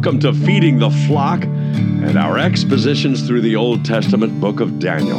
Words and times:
Welcome 0.00 0.20
to 0.20 0.32
Feeding 0.32 0.78
the 0.78 0.88
Flock 0.88 1.44
and 1.44 2.16
our 2.16 2.38
expositions 2.38 3.26
through 3.26 3.42
the 3.42 3.56
Old 3.56 3.84
Testament 3.84 4.40
book 4.40 4.60
of 4.60 4.78
Daniel. 4.78 5.18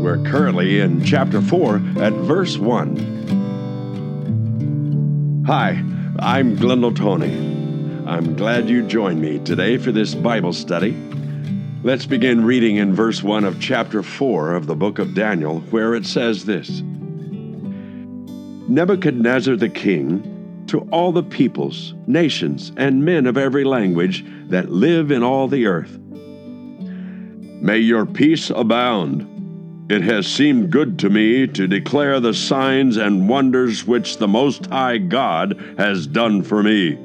We're 0.00 0.22
currently 0.22 0.78
in 0.78 1.02
chapter 1.02 1.42
4 1.42 1.82
at 1.98 2.12
verse 2.12 2.56
1. 2.56 5.44
Hi, 5.48 5.82
I'm 6.20 6.54
Glendale 6.54 6.94
Tony. 6.94 7.34
I'm 8.06 8.36
glad 8.36 8.68
you 8.68 8.86
joined 8.86 9.20
me 9.20 9.40
today 9.40 9.76
for 9.76 9.90
this 9.90 10.14
Bible 10.14 10.52
study. 10.52 10.96
Let's 11.82 12.06
begin 12.06 12.44
reading 12.44 12.76
in 12.76 12.94
verse 12.94 13.24
1 13.24 13.42
of 13.42 13.60
chapter 13.60 14.04
4 14.04 14.54
of 14.54 14.68
the 14.68 14.76
book 14.76 15.00
of 15.00 15.14
Daniel, 15.14 15.58
where 15.72 15.96
it 15.96 16.06
says 16.06 16.44
this 16.44 16.80
Nebuchadnezzar 18.68 19.56
the 19.56 19.68
king 19.68 20.35
to 20.68 20.80
all 20.90 21.12
the 21.12 21.22
peoples, 21.22 21.94
nations, 22.06 22.72
and 22.76 23.04
men 23.04 23.26
of 23.26 23.36
every 23.36 23.64
language 23.64 24.24
that 24.48 24.70
live 24.70 25.10
in 25.10 25.22
all 25.22 25.48
the 25.48 25.66
earth. 25.66 25.98
May 27.60 27.78
your 27.78 28.06
peace 28.06 28.50
abound. 28.50 29.32
It 29.90 30.02
has 30.02 30.26
seemed 30.26 30.70
good 30.70 30.98
to 31.00 31.10
me 31.10 31.46
to 31.46 31.68
declare 31.68 32.18
the 32.20 32.34
signs 32.34 32.96
and 32.96 33.28
wonders 33.28 33.86
which 33.86 34.18
the 34.18 34.28
Most 34.28 34.66
High 34.66 34.98
God 34.98 35.58
has 35.78 36.06
done 36.06 36.42
for 36.42 36.62
me. 36.62 36.98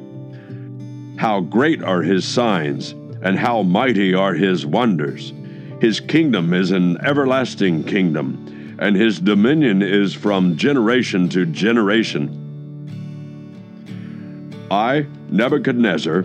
How 1.18 1.42
great 1.42 1.84
are 1.84 2.02
his 2.02 2.28
signs, 2.28 2.92
and 3.22 3.38
how 3.38 3.62
mighty 3.62 4.16
are 4.16 4.34
his 4.34 4.66
wonders! 4.66 5.32
His 5.80 6.00
kingdom 6.00 6.54
is 6.54 6.72
an 6.72 6.98
everlasting 7.06 7.84
kingdom, 7.84 8.78
and 8.80 8.96
his 8.96 9.20
dominion 9.20 9.82
is 9.84 10.14
from 10.14 10.58
generation 10.58 11.30
to 11.30 11.46
generation. 11.46 12.41
I, 14.72 15.06
Nebuchadnezzar, 15.30 16.24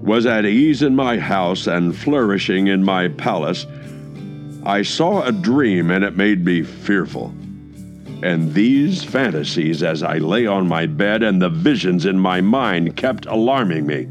was 0.00 0.24
at 0.24 0.46
ease 0.46 0.80
in 0.80 0.96
my 0.96 1.18
house 1.18 1.66
and 1.66 1.94
flourishing 1.94 2.68
in 2.68 2.82
my 2.82 3.08
palace. 3.08 3.66
I 4.64 4.80
saw 4.80 5.22
a 5.22 5.32
dream, 5.32 5.90
and 5.90 6.02
it 6.02 6.16
made 6.16 6.46
me 6.46 6.62
fearful. 6.62 7.34
And 8.22 8.54
these 8.54 9.04
fantasies, 9.04 9.82
as 9.82 10.02
I 10.02 10.16
lay 10.16 10.46
on 10.46 10.66
my 10.66 10.86
bed, 10.86 11.22
and 11.22 11.42
the 11.42 11.50
visions 11.50 12.06
in 12.06 12.18
my 12.18 12.40
mind 12.40 12.96
kept 12.96 13.26
alarming 13.26 13.84
me. 13.84 14.08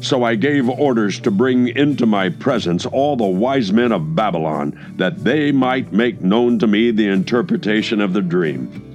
So 0.00 0.22
I 0.22 0.36
gave 0.36 0.68
orders 0.68 1.18
to 1.20 1.32
bring 1.32 1.66
into 1.68 2.06
my 2.06 2.28
presence 2.28 2.86
all 2.86 3.16
the 3.16 3.24
wise 3.24 3.72
men 3.72 3.90
of 3.90 4.14
Babylon, 4.14 4.94
that 4.96 5.24
they 5.24 5.50
might 5.50 5.92
make 5.92 6.20
known 6.20 6.60
to 6.60 6.68
me 6.68 6.92
the 6.92 7.08
interpretation 7.08 8.00
of 8.00 8.12
the 8.12 8.22
dream. 8.22 8.85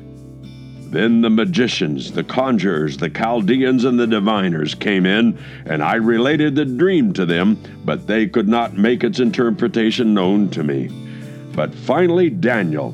Then 0.91 1.21
the 1.21 1.29
magicians, 1.29 2.11
the 2.11 2.23
conjurers, 2.23 2.97
the 2.97 3.09
Chaldeans, 3.09 3.85
and 3.85 3.97
the 3.97 4.05
diviners 4.05 4.75
came 4.75 5.05
in, 5.05 5.39
and 5.65 5.81
I 5.81 5.95
related 5.95 6.55
the 6.55 6.65
dream 6.65 7.13
to 7.13 7.25
them, 7.25 7.57
but 7.85 8.07
they 8.07 8.27
could 8.27 8.49
not 8.49 8.77
make 8.77 9.01
its 9.01 9.21
interpretation 9.21 10.13
known 10.13 10.49
to 10.49 10.65
me. 10.65 10.89
But 11.53 11.73
finally, 11.73 12.29
Daniel 12.29 12.93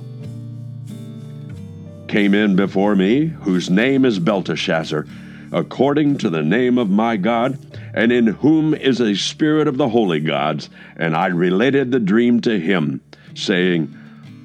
came 2.07 2.35
in 2.35 2.55
before 2.55 2.95
me, 2.95 3.25
whose 3.25 3.71
name 3.71 4.05
is 4.05 4.19
Belteshazzar, 4.19 5.07
according 5.51 6.19
to 6.19 6.29
the 6.29 6.43
name 6.43 6.77
of 6.77 6.91
my 6.91 7.17
God, 7.17 7.57
and 7.95 8.11
in 8.11 8.27
whom 8.27 8.75
is 8.75 9.01
a 9.01 9.15
spirit 9.15 9.67
of 9.67 9.77
the 9.77 9.89
holy 9.89 10.19
gods. 10.19 10.69
And 10.97 11.15
I 11.15 11.27
related 11.27 11.91
the 11.91 11.99
dream 11.99 12.41
to 12.41 12.59
him, 12.59 13.01
saying, 13.33 13.91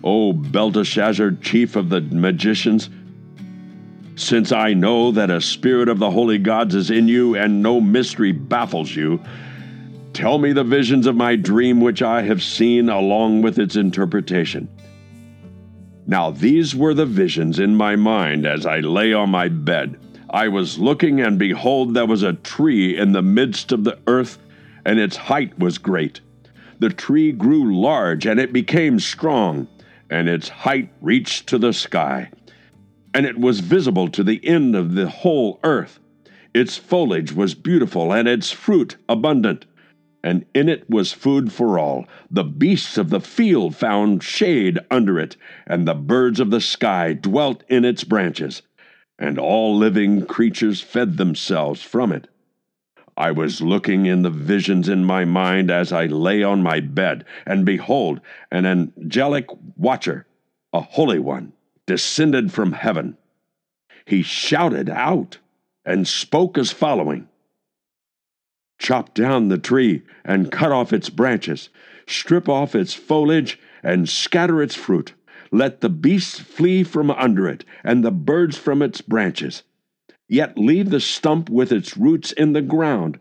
O 0.03 0.33
Belteshazzar, 0.33 1.33
chief 1.43 1.77
of 1.77 1.91
the 1.91 2.01
magicians, 2.01 2.89
since 4.15 4.53
I 4.53 4.75
know 4.75 5.11
that 5.13 5.31
a 5.31 5.41
spirit 5.41 5.89
of 5.89 5.99
the 5.99 6.11
holy 6.11 6.39
gods 6.39 6.75
is 6.75 6.91
in 6.91 7.09
you 7.09 7.35
and 7.35 7.63
no 7.63 7.81
mystery 7.81 8.33
baffles 8.33 8.95
you, 8.95 9.21
tell 10.13 10.39
me 10.39 10.53
the 10.53 10.65
visions 10.65 11.07
of 11.07 11.17
my 11.17 11.37
dream 11.37 11.81
which 11.81 12.03
I 12.03 12.23
have 12.23 12.43
seen 12.43 12.89
along 12.89 13.43
with 13.43 13.59
its 13.59 13.77
interpretation. 13.77 14.69
Now 16.07 16.31
these 16.31 16.75
were 16.75 16.95
the 16.95 17.07
visions 17.07 17.59
in 17.59 17.75
my 17.75 17.97
mind 17.97 18.47
as 18.47 18.67
I 18.67 18.81
lay 18.81 19.13
on 19.13 19.31
my 19.31 19.49
bed. 19.49 19.99
I 20.29 20.49
was 20.49 20.79
looking, 20.79 21.21
and 21.21 21.39
behold, 21.39 21.95
there 21.95 22.07
was 22.07 22.23
a 22.23 22.33
tree 22.33 22.97
in 22.99 23.13
the 23.13 23.23
midst 23.23 23.71
of 23.71 23.85
the 23.85 23.99
earth, 24.07 24.39
and 24.85 24.99
its 24.99 25.17
height 25.17 25.59
was 25.59 25.79
great. 25.79 26.21
The 26.79 26.89
tree 26.89 27.33
grew 27.33 27.79
large, 27.79 28.27
and 28.27 28.41
it 28.41 28.53
became 28.53 28.99
strong, 28.99 29.69
and 30.11 30.29
its 30.29 30.49
height 30.49 30.91
reached 31.01 31.47
to 31.49 31.59
the 31.59 31.73
sky 31.73 32.31
and 33.15 33.27
it 33.27 33.39
was 33.39 33.61
visible 33.61 34.09
to 34.09 34.25
the 34.25 34.45
end 34.47 34.75
of 34.75 34.95
the 34.95 35.09
whole 35.09 35.61
earth. 35.65 35.99
Its 36.55 36.77
foliage 36.77 37.33
was 37.33 37.55
beautiful, 37.55 38.13
and 38.13 38.29
its 38.29 38.51
fruit 38.51 38.97
abundant, 39.09 39.67
and 40.23 40.45
in 40.55 40.69
it 40.69 40.89
was 40.89 41.13
food 41.13 41.53
for 41.53 41.79
all. 41.79 42.07
The 42.31 42.45
beasts 42.45 42.97
of 42.99 43.11
the 43.11 43.21
field 43.21 43.75
found 43.75 44.23
shade 44.23 44.79
under 44.91 45.19
it, 45.19 45.37
and 45.67 45.87
the 45.87 45.95
birds 45.95 46.41
of 46.41 46.51
the 46.51 46.61
sky 46.61 47.13
dwelt 47.15 47.65
in 47.69 47.85
its 47.85 48.05
branches, 48.05 48.63
and 49.19 49.39
all 49.39 49.77
living 49.77 50.27
creatures 50.27 50.81
fed 50.81 51.17
themselves 51.17 51.83
from 51.83 52.13
it. 52.13 52.29
I 53.17 53.31
was 53.31 53.61
looking 53.61 54.07
in 54.07 54.23
the 54.23 54.31
visions 54.31 54.89
in 54.89 55.05
my 55.05 55.25
mind 55.27 55.71
as 55.71 55.93
I 55.93 56.07
lay 56.07 56.43
on 56.43 56.63
my 56.63 56.81
bed, 56.81 57.25
and 57.47 57.67
behold, 57.67 58.21
an 58.51 58.65
angelic 58.65 59.47
watcher, 59.77 60.27
a 60.73 60.81
holy 60.81 61.19
one 61.19 61.53
descended 61.87 62.53
from 62.53 62.73
heaven. 62.73 63.17
He 64.05 64.23
shouted 64.23 64.89
out 64.89 65.39
and 65.85 66.07
spoke 66.07 66.59
as 66.59 66.71
following 66.71 67.29
Chop 68.79 69.15
down 69.15 69.49
the 69.49 69.59
tree 69.59 70.03
and 70.25 70.51
cut 70.51 70.73
off 70.73 70.93
its 70.93 71.09
branches, 71.09 71.69
strip 72.07 72.49
off 72.49 72.75
its 72.75 72.95
foliage 72.95 73.59
and 73.83 74.09
scatter 74.09 74.61
its 74.61 74.75
fruit. 74.75 75.15
Let 75.53 75.81
the 75.83 75.89
beasts 75.89 76.41
flee 76.41 76.83
from 76.83 77.11
under 77.11 77.47
it 77.47 77.65
and 77.85 78.03
the 78.03 78.11
birds 78.11 78.57
from 78.57 78.83
its 78.83 79.01
branches. 79.01 79.63
Yet 80.29 80.59
leave 80.59 80.91
the 80.91 81.01
stump 81.01 81.49
with 81.51 81.71
its 81.71 81.97
roots 81.97 82.33
in 82.33 82.55
the 82.55 82.63
ground, 82.63 83.21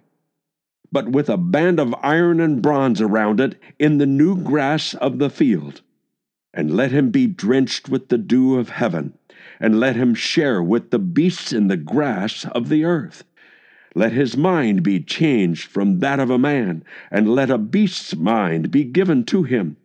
but 0.92 1.10
with 1.10 1.30
a 1.30 1.38
band 1.38 1.80
of 1.80 1.94
iron 2.02 2.40
and 2.40 2.62
bronze 2.62 3.02
around 3.02 3.40
it 3.40 3.60
in 3.78 3.98
the 3.98 4.06
new 4.06 4.38
grass 4.38 4.94
of 4.96 5.20
the 5.20 5.30
field 5.30 5.82
and 6.54 6.76
let 6.76 6.92
him 6.92 7.10
be 7.10 7.28
drenched 7.28 7.90
with 7.90 8.10
the 8.10 8.18
dew 8.18 8.58
of 8.58 8.70
heaven, 8.70 9.14
and 9.60 9.80
let 9.80 9.96
him 9.96 10.14
share 10.14 10.62
with 10.62 10.92
the 10.92 11.00
beasts 11.00 11.54
in 11.54 11.68
the 11.68 11.78
grass 11.78 12.46
of 12.46 12.70
the 12.70 12.84
earth. 12.84 13.24
Let 13.96 14.14
his 14.14 14.38
mind 14.38 14.84
be 14.84 15.00
changed 15.02 15.68
from 15.68 16.00
that 16.00 16.20
of 16.20 16.30
a 16.30 16.38
man, 16.38 16.84
and 17.10 17.34
let 17.34 17.50
a 17.50 17.58
beast's 17.58 18.16
mind 18.16 18.72
be 18.72 18.84
given 18.84 19.24
to 19.26 19.44
him, 19.44 19.78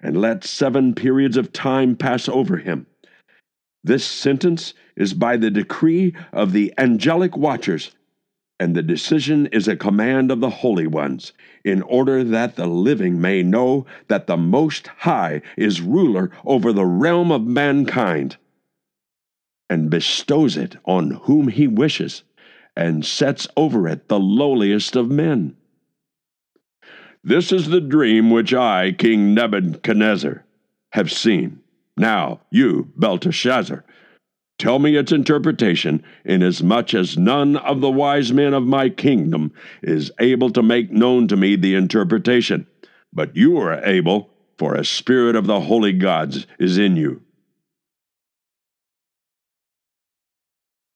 and 0.00 0.20
let 0.20 0.44
seven 0.44 0.94
periods 0.94 1.36
of 1.36 1.52
time 1.52 1.96
pass 1.96 2.28
over 2.28 2.58
him. 2.58 2.86
This 3.82 4.04
sentence 4.04 4.74
is 4.96 5.14
by 5.14 5.36
the 5.36 5.50
decree 5.50 6.14
of 6.32 6.52
the 6.52 6.72
angelic 6.78 7.36
watchers 7.36 7.90
and 8.60 8.74
the 8.74 8.82
decision 8.82 9.46
is 9.48 9.68
a 9.68 9.76
command 9.76 10.30
of 10.30 10.40
the 10.40 10.50
holy 10.50 10.86
ones, 10.86 11.32
in 11.64 11.82
order 11.82 12.24
that 12.24 12.56
the 12.56 12.66
living 12.66 13.20
may 13.20 13.42
know 13.42 13.86
that 14.08 14.26
the 14.26 14.36
Most 14.36 14.88
High 14.98 15.42
is 15.56 15.80
ruler 15.80 16.30
over 16.44 16.72
the 16.72 16.86
realm 16.86 17.30
of 17.30 17.46
mankind, 17.46 18.36
and 19.70 19.90
bestows 19.90 20.56
it 20.56 20.76
on 20.84 21.10
whom 21.10 21.48
he 21.48 21.66
wishes, 21.66 22.22
and 22.76 23.04
sets 23.04 23.46
over 23.56 23.86
it 23.88 24.08
the 24.08 24.20
lowliest 24.20 24.96
of 24.96 25.10
men. 25.10 25.56
This 27.22 27.52
is 27.52 27.68
the 27.68 27.80
dream 27.80 28.30
which 28.30 28.54
I, 28.54 28.92
King 28.92 29.34
Nebuchadnezzar, 29.34 30.44
have 30.92 31.12
seen. 31.12 31.60
Now, 31.96 32.40
you, 32.50 32.92
Belteshazzar, 32.96 33.84
Tell 34.58 34.80
me 34.80 34.96
its 34.96 35.12
interpretation, 35.12 36.02
inasmuch 36.24 36.92
as 36.92 37.16
none 37.16 37.56
of 37.56 37.80
the 37.80 37.90
wise 37.90 38.32
men 38.32 38.54
of 38.54 38.64
my 38.64 38.88
kingdom 38.88 39.52
is 39.82 40.10
able 40.18 40.50
to 40.50 40.62
make 40.62 40.90
known 40.90 41.28
to 41.28 41.36
me 41.36 41.54
the 41.54 41.76
interpretation. 41.76 42.66
But 43.12 43.36
you 43.36 43.56
are 43.58 43.84
able, 43.84 44.30
for 44.58 44.74
a 44.74 44.84
spirit 44.84 45.36
of 45.36 45.46
the 45.46 45.60
holy 45.60 45.92
gods 45.92 46.46
is 46.58 46.76
in 46.76 46.96
you. 46.96 47.22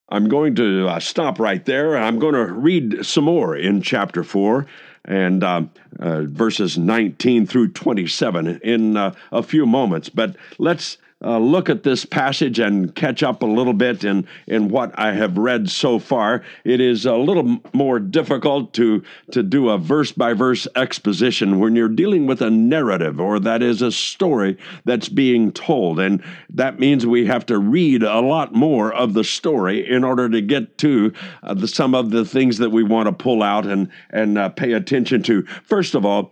I'm 0.09 0.27
going 0.27 0.55
to 0.55 0.87
uh, 0.89 0.99
stop 0.99 1.39
right 1.39 1.63
there. 1.65 1.97
I'm 1.97 2.19
going 2.19 2.35
to 2.35 2.45
read 2.45 3.05
some 3.05 3.23
more 3.23 3.55
in 3.55 3.81
chapter 3.81 4.23
4 4.23 4.67
and 5.05 5.43
uh, 5.43 5.63
uh, 5.99 6.21
verses 6.23 6.77
19 6.77 7.47
through 7.47 7.69
27 7.69 8.59
in 8.61 8.97
uh, 8.97 9.13
a 9.31 9.41
few 9.41 9.65
moments. 9.65 10.09
But 10.09 10.35
let's 10.59 10.97
uh, 11.23 11.37
look 11.37 11.69
at 11.69 11.83
this 11.83 12.05
passage 12.05 12.59
and 12.59 12.93
catch 12.95 13.23
up 13.23 13.41
a 13.41 13.45
little 13.45 13.73
bit 13.73 14.03
in, 14.03 14.27
in 14.47 14.69
what 14.69 14.97
I 14.97 15.13
have 15.13 15.37
read 15.37 15.69
so 15.69 15.99
far. 15.99 16.43
It 16.63 16.81
is 16.81 17.05
a 17.05 17.15
little 17.15 17.59
more 17.73 17.99
difficult 17.99 18.73
to, 18.75 19.03
to 19.31 19.43
do 19.43 19.69
a 19.69 19.77
verse 19.77 20.11
by 20.11 20.33
verse 20.33 20.67
exposition 20.75 21.59
when 21.59 21.75
you're 21.75 21.89
dealing 21.89 22.25
with 22.25 22.41
a 22.41 22.49
narrative 22.49 23.19
or 23.19 23.39
that 23.39 23.61
is 23.61 23.81
a 23.81 23.91
story 23.91 24.57
that's 24.85 25.09
being 25.09 25.51
told. 25.51 25.99
And 25.99 26.23
that 26.49 26.79
means 26.79 27.05
we 27.05 27.25
have 27.27 27.45
to 27.47 27.57
read 27.57 28.03
a 28.03 28.19
lot 28.19 28.53
more 28.53 28.93
of 28.93 29.13
the 29.13 29.23
story 29.23 29.89
in 29.89 30.03
order 30.03 30.29
to 30.29 30.41
get 30.41 30.77
to 30.79 31.13
uh, 31.43 31.53
the, 31.53 31.67
some 31.67 31.95
of 31.95 32.11
the 32.11 32.25
things 32.25 32.57
that 32.57 32.71
we 32.71 32.83
want 32.83 33.07
to 33.07 33.13
pull 33.13 33.43
out 33.43 33.65
and, 33.65 33.89
and 34.09 34.37
uh, 34.37 34.49
pay 34.49 34.73
attention 34.73 35.23
to. 35.23 35.43
First 35.63 35.95
of 35.95 36.05
all, 36.05 36.31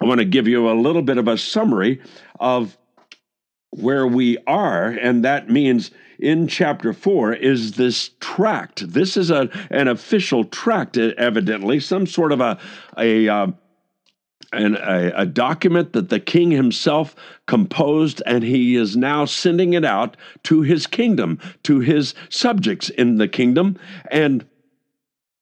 I 0.00 0.04
want 0.04 0.20
to 0.20 0.24
give 0.24 0.46
you 0.46 0.70
a 0.70 0.74
little 0.80 1.02
bit 1.02 1.18
of 1.18 1.26
a 1.26 1.36
summary 1.36 2.00
of 2.38 2.76
where 3.70 4.06
we 4.06 4.38
are, 4.46 4.86
and 4.86 5.24
that 5.24 5.50
means 5.50 5.90
in 6.18 6.48
chapter 6.48 6.92
4 6.92 7.34
is 7.34 7.72
this 7.72 8.10
tract. 8.20 8.92
This 8.92 9.16
is 9.16 9.30
a, 9.30 9.48
an 9.70 9.88
official 9.88 10.44
tract, 10.44 10.96
evidently, 10.96 11.80
some 11.80 12.06
sort 12.06 12.32
of 12.32 12.40
a, 12.40 12.58
a, 12.96 13.28
uh, 13.28 13.46
an, 14.52 14.76
a, 14.76 15.12
a 15.14 15.26
document 15.26 15.92
that 15.92 16.08
the 16.08 16.18
king 16.18 16.50
himself 16.50 17.14
composed, 17.46 18.22
and 18.26 18.42
he 18.42 18.74
is 18.74 18.96
now 18.96 19.24
sending 19.24 19.74
it 19.74 19.84
out 19.84 20.16
to 20.44 20.62
his 20.62 20.86
kingdom, 20.86 21.38
to 21.62 21.80
his 21.80 22.14
subjects 22.30 22.88
in 22.90 23.16
the 23.16 23.28
kingdom. 23.28 23.78
And 24.10 24.44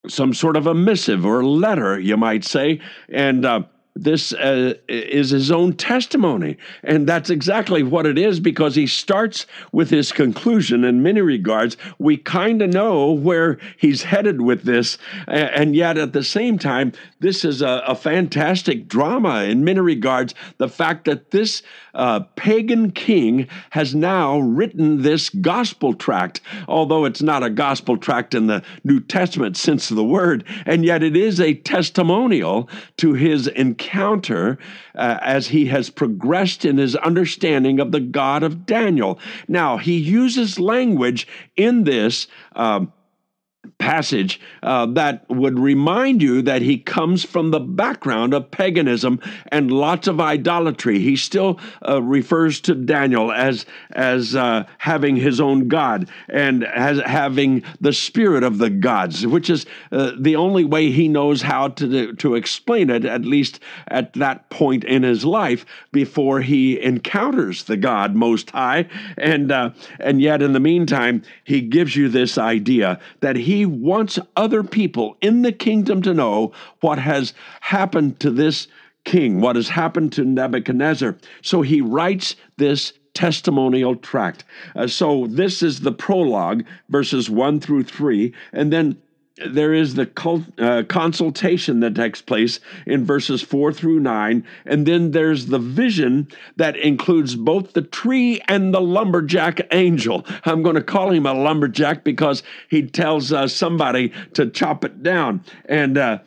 some 0.07 0.33
sort 0.33 0.55
of 0.55 0.67
a 0.67 0.73
missive 0.73 1.25
or 1.25 1.43
letter, 1.43 1.99
you 1.99 2.17
might 2.17 2.43
say. 2.43 2.79
And 3.09 3.45
uh, 3.45 3.63
this 4.03 4.33
uh, 4.33 4.73
is 4.87 5.31
his 5.31 5.51
own 5.51 5.73
testimony. 5.73 6.57
And 6.83 7.07
that's 7.07 7.29
exactly 7.29 7.83
what 7.83 8.05
it 8.05 8.17
is 8.17 8.39
because 8.39 8.75
he 8.75 8.87
starts 8.87 9.45
with 9.71 9.89
his 9.89 10.11
conclusion 10.11 10.83
in 10.83 11.03
many 11.03 11.21
regards. 11.21 11.77
We 11.99 12.17
kind 12.17 12.61
of 12.61 12.71
know 12.71 13.11
where 13.11 13.57
he's 13.77 14.03
headed 14.03 14.41
with 14.41 14.63
this. 14.63 14.97
And 15.27 15.75
yet, 15.75 15.97
at 15.97 16.13
the 16.13 16.23
same 16.23 16.57
time, 16.57 16.93
this 17.19 17.43
is 17.43 17.61
a, 17.61 17.83
a 17.87 17.95
fantastic 17.95 18.87
drama 18.87 19.43
in 19.43 19.63
many 19.63 19.79
regards. 19.79 20.33
The 20.57 20.69
fact 20.69 21.05
that 21.05 21.31
this 21.31 21.63
uh, 21.97 22.21
pagan 22.35 22.91
king 22.91 23.47
has 23.71 23.93
now 23.93 24.39
written 24.39 25.01
this 25.01 25.29
gospel 25.29 25.93
tract, 25.93 26.39
although 26.67 27.03
it's 27.03 27.21
not 27.21 27.43
a 27.43 27.49
gospel 27.49 27.97
tract 27.97 28.33
in 28.33 28.47
the 28.47 28.63
New 28.83 29.01
Testament 29.01 29.57
sense 29.57 29.89
of 29.89 29.97
the 29.97 30.03
word, 30.03 30.45
and 30.65 30.85
yet 30.85 31.03
it 31.03 31.17
is 31.17 31.41
a 31.41 31.55
testimonial 31.55 32.69
to 32.97 33.13
his 33.13 33.47
encounter 33.47 34.57
uh, 34.95 35.17
as 35.21 35.47
he 35.47 35.65
has 35.65 35.89
progressed 35.89 36.63
in 36.63 36.77
his 36.77 36.95
understanding 36.97 37.79
of 37.79 37.91
the 37.91 37.99
God 37.99 38.43
of 38.43 38.65
Daniel. 38.65 39.19
Now, 39.47 39.77
he 39.77 39.97
uses 39.97 40.59
language 40.59 41.27
in 41.55 41.83
this. 41.83 42.27
Um, 42.55 42.93
passage 43.79 44.39
uh, 44.63 44.85
that 44.85 45.23
would 45.29 45.59
remind 45.59 46.21
you 46.21 46.41
that 46.41 46.61
he 46.61 46.77
comes 46.77 47.23
from 47.23 47.51
the 47.51 47.59
background 47.59 48.33
of 48.33 48.49
paganism 48.49 49.19
and 49.51 49.71
lots 49.71 50.07
of 50.07 50.19
idolatry. 50.19 50.99
He 50.99 51.15
still 51.15 51.59
uh, 51.87 52.01
refers 52.01 52.59
to 52.61 52.75
Daniel 52.75 53.31
as 53.31 53.65
as 53.91 54.35
uh, 54.35 54.65
having 54.79 55.15
his 55.15 55.39
own 55.39 55.67
god 55.67 56.09
and 56.27 56.63
as 56.65 56.99
having 57.05 57.63
the 57.79 57.93
spirit 57.93 58.43
of 58.43 58.57
the 58.57 58.69
gods, 58.69 59.25
which 59.27 59.49
is 59.49 59.65
uh, 59.91 60.11
the 60.19 60.35
only 60.35 60.65
way 60.65 60.91
he 60.91 61.07
knows 61.07 61.41
how 61.41 61.69
to 61.69 62.13
to 62.13 62.35
explain 62.35 62.89
it, 62.89 63.05
at 63.05 63.25
least 63.25 63.59
at 63.89 64.13
that 64.13 64.49
point 64.49 64.83
in 64.83 65.03
his 65.03 65.23
life 65.23 65.65
before 65.91 66.41
he 66.41 66.81
encounters 66.81 67.65
the 67.65 67.77
God 67.77 68.15
Most 68.15 68.49
High. 68.49 68.87
And 69.17 69.51
uh, 69.51 69.71
and 69.99 70.19
yet, 70.19 70.41
in 70.41 70.53
the 70.53 70.59
meantime, 70.59 71.21
he 71.43 71.61
gives 71.61 71.95
you 71.95 72.09
this 72.09 72.37
idea 72.37 72.99
that 73.19 73.35
he 73.35 73.66
wants 73.67 74.17
other 74.35 74.63
people 74.63 75.17
in 75.21 75.43
the 75.43 75.51
kingdom 75.51 76.01
to 76.01 76.13
know 76.13 76.53
what 76.81 76.97
has 76.97 77.33
happened 77.61 78.19
to 78.21 78.31
this 78.31 78.67
king, 79.03 79.39
what 79.39 79.55
has 79.55 79.69
happened 79.69 80.11
to 80.13 80.25
Nebuchadnezzar. 80.25 81.15
So 81.41 81.61
he 81.61 81.81
writes 81.81 82.35
this 82.57 82.93
testimonial 83.13 83.95
tract. 83.95 84.43
Uh, 84.75 84.87
so 84.87 85.27
this 85.27 85.63
is 85.63 85.79
the 85.81 85.91
prologue, 85.91 86.63
verses 86.89 87.29
1 87.29 87.59
through 87.59 87.83
3. 87.83 88.33
And 88.53 88.71
then 88.71 88.97
there 89.45 89.73
is 89.73 89.93
the 89.95 90.05
cult, 90.05 90.43
uh, 90.59 90.83
consultation 90.87 91.79
that 91.81 91.95
takes 91.95 92.21
place 92.21 92.59
in 92.85 93.05
verses 93.05 93.41
4 93.41 93.71
through 93.71 93.99
9 93.99 94.45
and 94.65 94.85
then 94.85 95.11
there's 95.11 95.47
the 95.47 95.59
vision 95.59 96.27
that 96.55 96.75
includes 96.77 97.35
both 97.35 97.73
the 97.73 97.81
tree 97.81 98.41
and 98.47 98.73
the 98.73 98.81
lumberjack 98.81 99.61
angel. 99.71 100.25
I'm 100.45 100.63
going 100.63 100.75
to 100.75 100.83
call 100.83 101.11
him 101.11 101.25
a 101.25 101.33
lumberjack 101.33 102.03
because 102.03 102.43
he 102.69 102.83
tells 102.87 103.31
uh, 103.31 103.47
somebody 103.47 104.11
to 104.33 104.49
chop 104.49 104.83
it 104.83 105.03
down. 105.03 105.43
And 105.65 105.97
uh, 105.97 106.19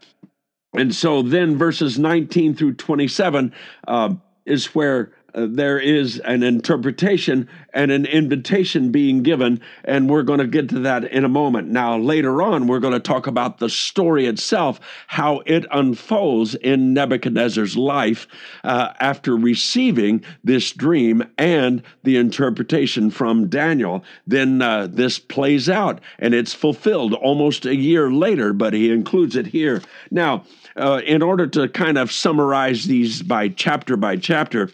and 0.74 0.94
so 0.94 1.22
then 1.22 1.56
verses 1.56 1.98
19 1.98 2.54
through 2.54 2.74
27 2.74 3.52
uh, 3.88 4.14
is 4.46 4.66
where 4.74 5.12
uh, 5.34 5.46
there 5.48 5.78
is 5.78 6.18
an 6.20 6.42
interpretation 6.42 7.48
and 7.72 7.90
an 7.90 8.06
invitation 8.06 8.90
being 8.90 9.22
given, 9.22 9.60
and 9.84 10.10
we're 10.10 10.22
going 10.22 10.38
to 10.38 10.46
get 10.46 10.68
to 10.70 10.80
that 10.80 11.04
in 11.04 11.24
a 11.24 11.28
moment. 11.28 11.68
Now, 11.68 11.96
later 11.98 12.42
on, 12.42 12.66
we're 12.66 12.80
going 12.80 12.94
to 12.94 13.00
talk 13.00 13.26
about 13.26 13.58
the 13.58 13.68
story 13.68 14.26
itself, 14.26 14.80
how 15.06 15.42
it 15.46 15.66
unfolds 15.70 16.54
in 16.56 16.94
Nebuchadnezzar's 16.94 17.76
life 17.76 18.26
uh, 18.64 18.92
after 19.00 19.36
receiving 19.36 20.24
this 20.42 20.72
dream 20.72 21.22
and 21.38 21.82
the 22.02 22.16
interpretation 22.16 23.10
from 23.10 23.48
Daniel. 23.48 24.04
Then 24.26 24.62
uh, 24.62 24.88
this 24.88 25.18
plays 25.18 25.68
out, 25.68 26.00
and 26.18 26.34
it's 26.34 26.54
fulfilled 26.54 27.14
almost 27.14 27.66
a 27.66 27.76
year 27.76 28.10
later, 28.10 28.52
but 28.52 28.74
he 28.74 28.90
includes 28.90 29.36
it 29.36 29.46
here. 29.46 29.82
Now, 30.10 30.44
uh, 30.76 31.00
in 31.04 31.22
order 31.22 31.46
to 31.46 31.68
kind 31.68 31.98
of 31.98 32.12
summarize 32.12 32.84
these 32.84 33.22
by 33.22 33.48
chapter 33.48 33.96
by 33.96 34.16
chapter, 34.16 34.70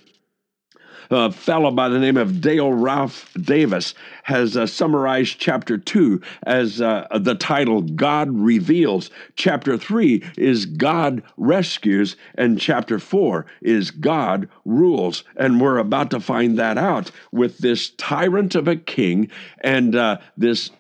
a 1.11 1.31
fellow 1.31 1.71
by 1.71 1.89
the 1.89 1.99
name 1.99 2.17
of 2.17 2.41
Dale 2.41 2.73
Ralph 2.73 3.33
Davis 3.35 3.95
has 4.25 4.57
uh, 4.57 4.67
summarized 4.67 5.39
chapter 5.39 5.79
2 5.79 6.21
as 6.45 6.81
uh, 6.81 7.07
the 7.19 7.35
title 7.35 7.83
God 7.83 8.29
Reveals. 8.31 9.11
Chapter 9.37 9.77
3 9.77 10.23
is 10.37 10.67
God 10.67 11.23
Rescues, 11.37 12.17
and 12.37 12.61
chapter 12.61 12.99
4 12.99 13.47
is 13.63 13.91
God 13.91 14.49
Rules. 14.65 15.25
And 15.37 15.61
we're 15.61 15.79
about 15.79 16.11
to 16.11 16.21
find 16.21 16.59
that 16.59 16.79
out 16.79 17.11
with 17.33 17.59
this 17.59 17.91
tyrant 17.91 18.55
of 18.55 18.69
a 18.69 18.77
king 18.77 19.31
and 19.61 19.95
uh, 19.95 20.19
this 20.37 20.71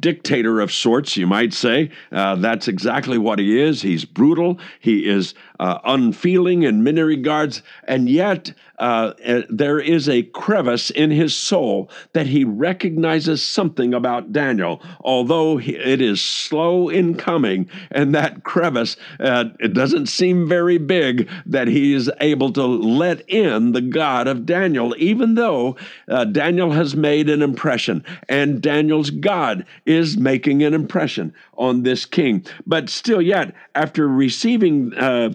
dictator 0.00 0.60
of 0.60 0.72
sorts, 0.72 1.16
you 1.16 1.26
might 1.26 1.52
say. 1.52 1.90
Uh, 2.10 2.34
that's 2.36 2.68
exactly 2.68 3.18
what 3.18 3.38
he 3.38 3.60
is. 3.60 3.82
He's 3.82 4.04
brutal. 4.04 4.58
He 4.80 5.08
is 5.08 5.34
uh, 5.60 5.78
unfeeling 5.84 6.62
in 6.64 6.82
many 6.82 7.02
regards, 7.02 7.62
and 7.84 8.08
yet 8.08 8.52
uh, 8.78 9.12
uh, 9.24 9.42
there 9.48 9.78
is 9.78 10.08
a 10.08 10.22
crevice 10.22 10.90
in 10.90 11.10
his 11.10 11.34
soul 11.34 11.90
that 12.12 12.26
he 12.26 12.44
recognizes 12.44 13.42
something 13.42 13.94
about 13.94 14.32
Daniel, 14.32 14.82
although 15.00 15.58
it 15.58 16.00
is 16.00 16.20
slow 16.20 16.88
in 16.88 17.14
coming, 17.14 17.68
and 17.90 18.14
that 18.14 18.44
crevice 18.44 18.96
uh, 19.20 19.46
it 19.60 19.72
doesn't 19.72 20.06
seem 20.06 20.48
very 20.48 20.78
big 20.78 21.28
that 21.46 21.68
he 21.68 21.94
is 21.94 22.10
able 22.20 22.52
to 22.52 22.64
let 22.64 23.28
in 23.30 23.72
the 23.72 23.80
God 23.80 24.26
of 24.26 24.44
Daniel, 24.44 24.94
even 24.98 25.34
though 25.34 25.76
uh, 26.08 26.24
Daniel 26.24 26.72
has 26.72 26.94
made 26.94 27.30
an 27.30 27.40
impression, 27.40 28.04
and 28.28 28.60
Daniel's 28.60 29.10
God 29.10 29.64
is 29.84 30.16
making 30.16 30.62
an 30.62 30.74
impression 30.74 31.34
on 31.56 31.82
this 31.82 32.04
king. 32.04 32.44
But 32.66 32.88
still, 32.88 33.20
yet 33.20 33.54
after 33.74 34.08
receiving 34.08 34.94
uh, 34.94 35.34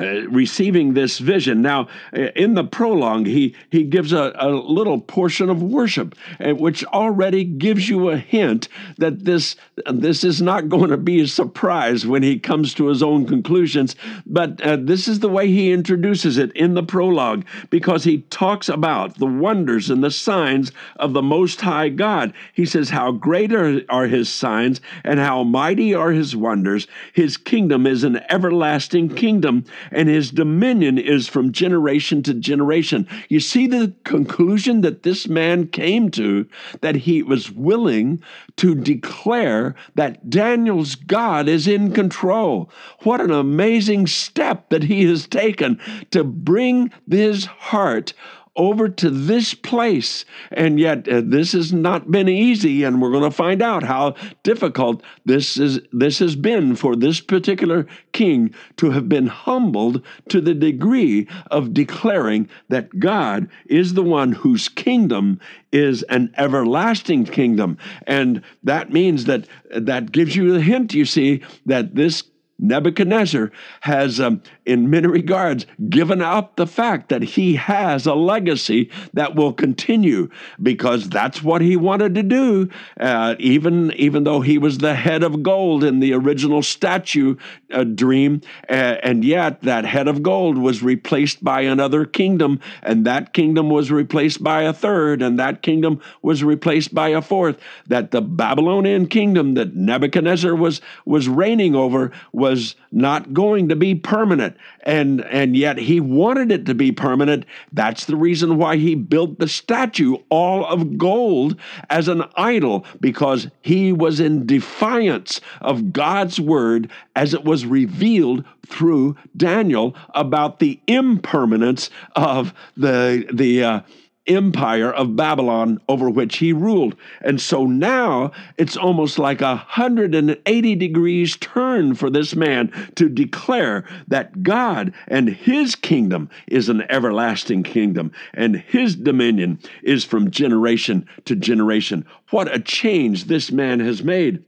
uh, 0.00 0.28
receiving 0.28 0.94
this 0.94 1.18
vision. 1.18 1.62
Now, 1.62 1.88
uh, 2.16 2.30
in 2.34 2.54
the 2.54 2.64
prologue, 2.64 3.26
he, 3.26 3.54
he 3.70 3.84
gives 3.84 4.12
a, 4.12 4.32
a 4.36 4.48
little 4.48 5.00
portion 5.00 5.50
of 5.50 5.62
worship, 5.62 6.14
uh, 6.40 6.54
which 6.54 6.84
already 6.86 7.44
gives 7.44 7.88
you 7.88 8.08
a 8.08 8.16
hint 8.16 8.68
that 8.98 9.24
this, 9.24 9.56
this 9.92 10.24
is 10.24 10.40
not 10.40 10.68
going 10.68 10.90
to 10.90 10.96
be 10.96 11.20
a 11.20 11.26
surprise 11.26 12.06
when 12.06 12.22
he 12.22 12.38
comes 12.38 12.72
to 12.74 12.86
his 12.86 13.02
own 13.02 13.26
conclusions. 13.26 13.94
But 14.26 14.60
uh, 14.62 14.76
this 14.76 15.06
is 15.06 15.20
the 15.20 15.28
way 15.28 15.48
he 15.48 15.72
introduces 15.72 16.38
it 16.38 16.52
in 16.52 16.74
the 16.74 16.82
prologue, 16.82 17.44
because 17.68 18.04
he 18.04 18.22
talks 18.30 18.68
about 18.68 19.18
the 19.18 19.26
wonders 19.26 19.90
and 19.90 20.02
the 20.02 20.10
signs 20.10 20.72
of 20.96 21.12
the 21.12 21.22
Most 21.22 21.60
High 21.60 21.90
God. 21.90 22.32
He 22.54 22.64
says, 22.64 22.90
How 22.90 23.12
great 23.12 23.52
are, 23.52 23.82
are 23.88 24.06
his 24.06 24.28
signs 24.28 24.80
and 25.04 25.20
how 25.20 25.44
mighty 25.44 25.94
are 25.94 26.12
his 26.12 26.34
wonders. 26.34 26.86
His 27.12 27.36
kingdom 27.36 27.86
is 27.86 28.04
an 28.04 28.20
everlasting 28.30 29.14
kingdom 29.14 29.64
and 29.90 30.08
his 30.08 30.30
dominion 30.30 30.98
is 30.98 31.28
from 31.28 31.52
generation 31.52 32.22
to 32.24 32.34
generation. 32.34 33.08
You 33.28 33.40
see 33.40 33.66
the 33.66 33.92
conclusion 34.04 34.80
that 34.82 35.02
this 35.02 35.28
man 35.28 35.66
came 35.68 36.10
to 36.12 36.46
that 36.80 36.96
he 36.96 37.22
was 37.22 37.50
willing 37.50 38.22
to 38.56 38.74
declare 38.74 39.74
that 39.94 40.30
Daniel's 40.30 40.94
God 40.94 41.48
is 41.48 41.66
in 41.66 41.92
control. 41.92 42.70
What 43.00 43.20
an 43.20 43.30
amazing 43.30 44.06
step 44.06 44.68
that 44.70 44.84
he 44.84 45.04
has 45.04 45.26
taken 45.26 45.80
to 46.10 46.24
bring 46.24 46.90
his 47.08 47.44
heart 47.46 48.12
over 48.56 48.88
to 48.88 49.10
this 49.10 49.54
place. 49.54 50.24
And 50.50 50.78
yet, 50.78 51.08
uh, 51.08 51.22
this 51.24 51.52
has 51.52 51.72
not 51.72 52.10
been 52.10 52.28
easy, 52.28 52.82
and 52.82 53.00
we're 53.00 53.12
going 53.12 53.22
to 53.22 53.30
find 53.30 53.62
out 53.62 53.82
how 53.82 54.14
difficult 54.42 55.02
this 55.24 55.56
is. 55.56 55.80
This 55.92 56.18
has 56.18 56.36
been 56.36 56.76
for 56.76 56.96
this 56.96 57.20
particular 57.20 57.86
king 58.12 58.54
to 58.76 58.90
have 58.90 59.08
been 59.08 59.28
humbled 59.28 60.04
to 60.28 60.40
the 60.40 60.54
degree 60.54 61.28
of 61.50 61.72
declaring 61.72 62.48
that 62.68 62.98
God 62.98 63.48
is 63.66 63.94
the 63.94 64.02
one 64.02 64.32
whose 64.32 64.68
kingdom 64.68 65.40
is 65.72 66.02
an 66.04 66.32
everlasting 66.36 67.24
kingdom, 67.24 67.78
and 68.06 68.42
that 68.64 68.92
means 68.92 69.24
that 69.26 69.46
that 69.70 70.12
gives 70.12 70.34
you 70.34 70.52
the 70.52 70.60
hint. 70.60 70.92
You 70.92 71.04
see 71.04 71.42
that 71.66 71.94
this 71.94 72.22
Nebuchadnezzar 72.60 73.50
has, 73.80 74.20
um, 74.20 74.42
in 74.66 74.90
many 74.90 75.06
regards, 75.06 75.66
given 75.88 76.20
up 76.20 76.56
the 76.56 76.66
fact 76.66 77.08
that 77.08 77.22
he 77.22 77.56
has 77.56 78.06
a 78.06 78.14
legacy 78.14 78.90
that 79.14 79.34
will 79.34 79.52
continue 79.52 80.28
because 80.62 81.08
that's 81.08 81.42
what 81.42 81.62
he 81.62 81.76
wanted 81.76 82.14
to 82.14 82.22
do. 82.22 82.68
Uh, 82.98 83.34
even 83.38 83.92
even 83.92 84.24
though 84.24 84.40
he 84.40 84.58
was 84.58 84.78
the 84.78 84.94
head 84.94 85.22
of 85.22 85.42
gold 85.42 85.82
in 85.82 86.00
the 86.00 86.12
original 86.12 86.62
statue 86.62 87.36
uh, 87.72 87.84
dream, 87.84 88.42
uh, 88.68 88.96
and 89.02 89.24
yet 89.24 89.62
that 89.62 89.84
head 89.84 90.06
of 90.08 90.22
gold 90.22 90.58
was 90.58 90.82
replaced 90.82 91.42
by 91.42 91.62
another 91.62 92.04
kingdom, 92.04 92.60
and 92.82 93.06
that 93.06 93.32
kingdom 93.32 93.70
was 93.70 93.90
replaced 93.90 94.42
by 94.42 94.62
a 94.62 94.72
third, 94.72 95.22
and 95.22 95.38
that 95.38 95.62
kingdom 95.62 96.00
was 96.22 96.44
replaced 96.44 96.94
by 96.94 97.08
a 97.08 97.22
fourth. 97.22 97.58
That 97.86 98.10
the 98.10 98.20
Babylonian 98.20 99.06
kingdom 99.06 99.54
that 99.54 99.74
Nebuchadnezzar 99.74 100.54
was 100.54 100.80
was 101.06 101.28
reigning 101.28 101.74
over 101.74 102.12
was 102.32 102.49
was 102.50 102.74
not 102.90 103.32
going 103.32 103.68
to 103.68 103.76
be 103.76 103.94
permanent. 103.94 104.56
And 104.82 105.24
and 105.26 105.56
yet 105.56 105.78
he 105.78 106.00
wanted 106.00 106.50
it 106.50 106.66
to 106.66 106.74
be 106.74 106.90
permanent. 106.90 107.44
That's 107.72 108.06
the 108.06 108.16
reason 108.16 108.58
why 108.58 108.76
he 108.76 108.96
built 108.96 109.38
the 109.38 109.46
statue 109.46 110.16
all 110.30 110.66
of 110.66 110.98
gold 110.98 111.56
as 111.90 112.08
an 112.08 112.24
idol 112.34 112.84
because 113.00 113.48
he 113.60 113.92
was 113.92 114.18
in 114.18 114.46
defiance 114.46 115.40
of 115.60 115.92
God's 115.92 116.40
word 116.40 116.90
as 117.14 117.34
it 117.34 117.44
was 117.44 117.66
revealed 117.66 118.44
through 118.66 119.16
Daniel 119.36 119.94
about 120.14 120.58
the 120.58 120.80
impermanence 120.88 121.88
of 122.16 122.52
the 122.76 123.28
the 123.32 123.62
uh, 123.62 123.80
empire 124.26 124.92
of 124.92 125.16
Babylon 125.16 125.80
over 125.88 126.10
which 126.10 126.38
he 126.38 126.52
ruled. 126.52 126.94
And 127.20 127.40
so 127.40 127.66
now 127.66 128.32
it's 128.58 128.76
almost 128.76 129.18
like 129.18 129.40
a 129.40 129.56
180 129.56 130.74
degrees 130.76 131.36
turn 131.36 131.94
for 131.94 132.10
this 132.10 132.34
man 132.36 132.70
to 132.96 133.08
declare 133.08 133.84
that 134.08 134.42
God 134.42 134.92
and 135.08 135.28
his 135.28 135.74
kingdom 135.74 136.28
is 136.46 136.68
an 136.68 136.84
everlasting 136.90 137.62
kingdom 137.62 138.12
and 138.34 138.56
his 138.56 138.94
dominion 138.94 139.58
is 139.82 140.04
from 140.04 140.30
generation 140.30 141.06
to 141.24 141.34
generation. 141.34 142.04
What 142.30 142.54
a 142.54 142.60
change 142.60 143.24
this 143.24 143.50
man 143.50 143.80
has 143.80 144.02
made. 144.02 144.44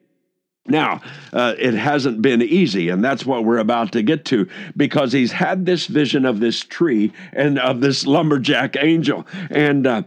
Now, 0.66 1.00
uh, 1.32 1.54
it 1.58 1.74
hasn't 1.74 2.22
been 2.22 2.40
easy, 2.40 2.88
and 2.88 3.02
that's 3.02 3.26
what 3.26 3.44
we're 3.44 3.58
about 3.58 3.92
to 3.92 4.02
get 4.02 4.24
to 4.26 4.48
because 4.76 5.12
he's 5.12 5.32
had 5.32 5.66
this 5.66 5.86
vision 5.86 6.24
of 6.24 6.38
this 6.38 6.60
tree 6.60 7.12
and 7.32 7.58
of 7.58 7.80
this 7.80 8.06
lumberjack 8.06 8.76
angel. 8.78 9.26
And 9.50 9.86
uh, 9.86 10.02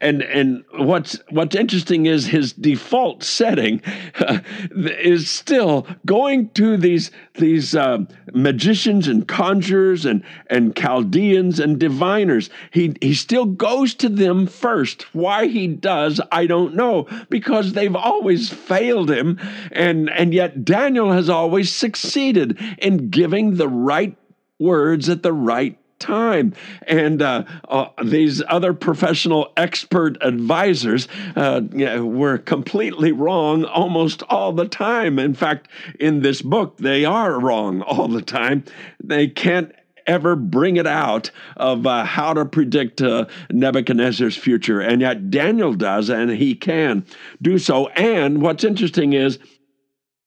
and 0.00 0.22
and 0.22 0.64
what's 0.74 1.18
what's 1.30 1.54
interesting 1.54 2.06
is 2.06 2.26
his 2.26 2.52
default 2.52 3.22
setting 3.22 3.80
uh, 4.20 4.40
is 4.70 5.30
still 5.30 5.86
going 6.04 6.50
to 6.50 6.76
these 6.76 7.10
these 7.34 7.74
uh, 7.74 7.98
magicians 8.32 9.06
and 9.06 9.28
conjurers 9.28 10.04
and 10.04 10.22
and 10.48 10.76
Chaldeans 10.76 11.60
and 11.60 11.78
diviners. 11.78 12.50
He 12.72 12.94
he 13.00 13.14
still 13.14 13.46
goes 13.46 13.94
to 13.94 14.08
them 14.08 14.46
first. 14.46 15.14
Why 15.14 15.46
he 15.46 15.66
does, 15.68 16.20
I 16.32 16.46
don't 16.46 16.74
know, 16.74 17.06
because 17.28 17.72
they've 17.72 17.96
always 17.96 18.50
failed 18.50 19.10
him, 19.10 19.38
and 19.72 20.10
and 20.10 20.34
yet 20.34 20.64
Daniel 20.64 21.12
has 21.12 21.28
always 21.28 21.72
succeeded 21.72 22.58
in 22.78 23.10
giving 23.10 23.54
the 23.54 23.68
right 23.68 24.16
words 24.58 25.08
at 25.08 25.22
the 25.22 25.32
right 25.32 25.78
time. 25.98 26.54
And 26.86 27.22
uh, 27.22 27.44
uh, 27.68 27.88
these 28.02 28.42
other 28.48 28.72
professional 28.74 29.52
expert 29.56 30.16
advisors 30.20 31.08
uh, 31.36 31.62
were 32.00 32.38
completely 32.38 33.12
wrong 33.12 33.64
almost 33.64 34.22
all 34.28 34.52
the 34.52 34.68
time. 34.68 35.18
In 35.18 35.34
fact, 35.34 35.68
in 35.98 36.22
this 36.22 36.42
book, 36.42 36.78
they 36.78 37.04
are 37.04 37.38
wrong 37.40 37.82
all 37.82 38.08
the 38.08 38.22
time. 38.22 38.64
They 39.02 39.28
can't 39.28 39.72
ever 40.08 40.34
bring 40.34 40.76
it 40.76 40.86
out 40.86 41.30
of 41.56 41.86
uh, 41.86 42.02
how 42.04 42.32
to 42.32 42.44
predict 42.44 43.02
uh, 43.02 43.26
Nebuchadnezzar's 43.50 44.36
future. 44.36 44.80
And 44.80 45.02
yet 45.02 45.30
Daniel 45.30 45.74
does, 45.74 46.08
and 46.08 46.30
he 46.30 46.54
can 46.54 47.04
do 47.42 47.58
so. 47.58 47.88
And 47.88 48.40
what's 48.40 48.64
interesting 48.64 49.12
is, 49.12 49.38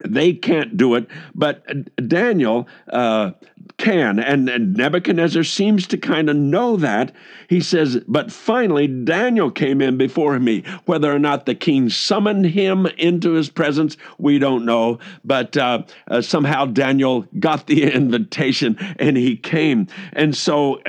they 0.05 0.33
can't 0.33 0.77
do 0.77 0.95
it, 0.95 1.07
but 1.35 1.65
Daniel 2.07 2.67
uh, 2.91 3.31
can. 3.77 4.19
And, 4.19 4.49
and 4.49 4.75
Nebuchadnezzar 4.75 5.43
seems 5.43 5.87
to 5.87 5.97
kind 5.97 6.29
of 6.29 6.35
know 6.35 6.77
that. 6.77 7.11
He 7.47 7.59
says, 7.59 7.99
But 8.07 8.31
finally, 8.31 8.87
Daniel 8.87 9.51
came 9.51 9.81
in 9.81 9.97
before 9.97 10.39
me. 10.39 10.63
Whether 10.85 11.13
or 11.13 11.19
not 11.19 11.45
the 11.45 11.55
king 11.55 11.89
summoned 11.89 12.45
him 12.45 12.85
into 12.97 13.31
his 13.31 13.49
presence, 13.49 13.97
we 14.17 14.39
don't 14.39 14.65
know. 14.65 14.99
But 15.23 15.57
uh, 15.57 15.83
uh, 16.07 16.21
somehow 16.21 16.65
Daniel 16.65 17.27
got 17.39 17.67
the 17.67 17.83
invitation 17.93 18.77
and 18.99 19.17
he 19.17 19.35
came. 19.35 19.87
And 20.13 20.35
so, 20.35 20.81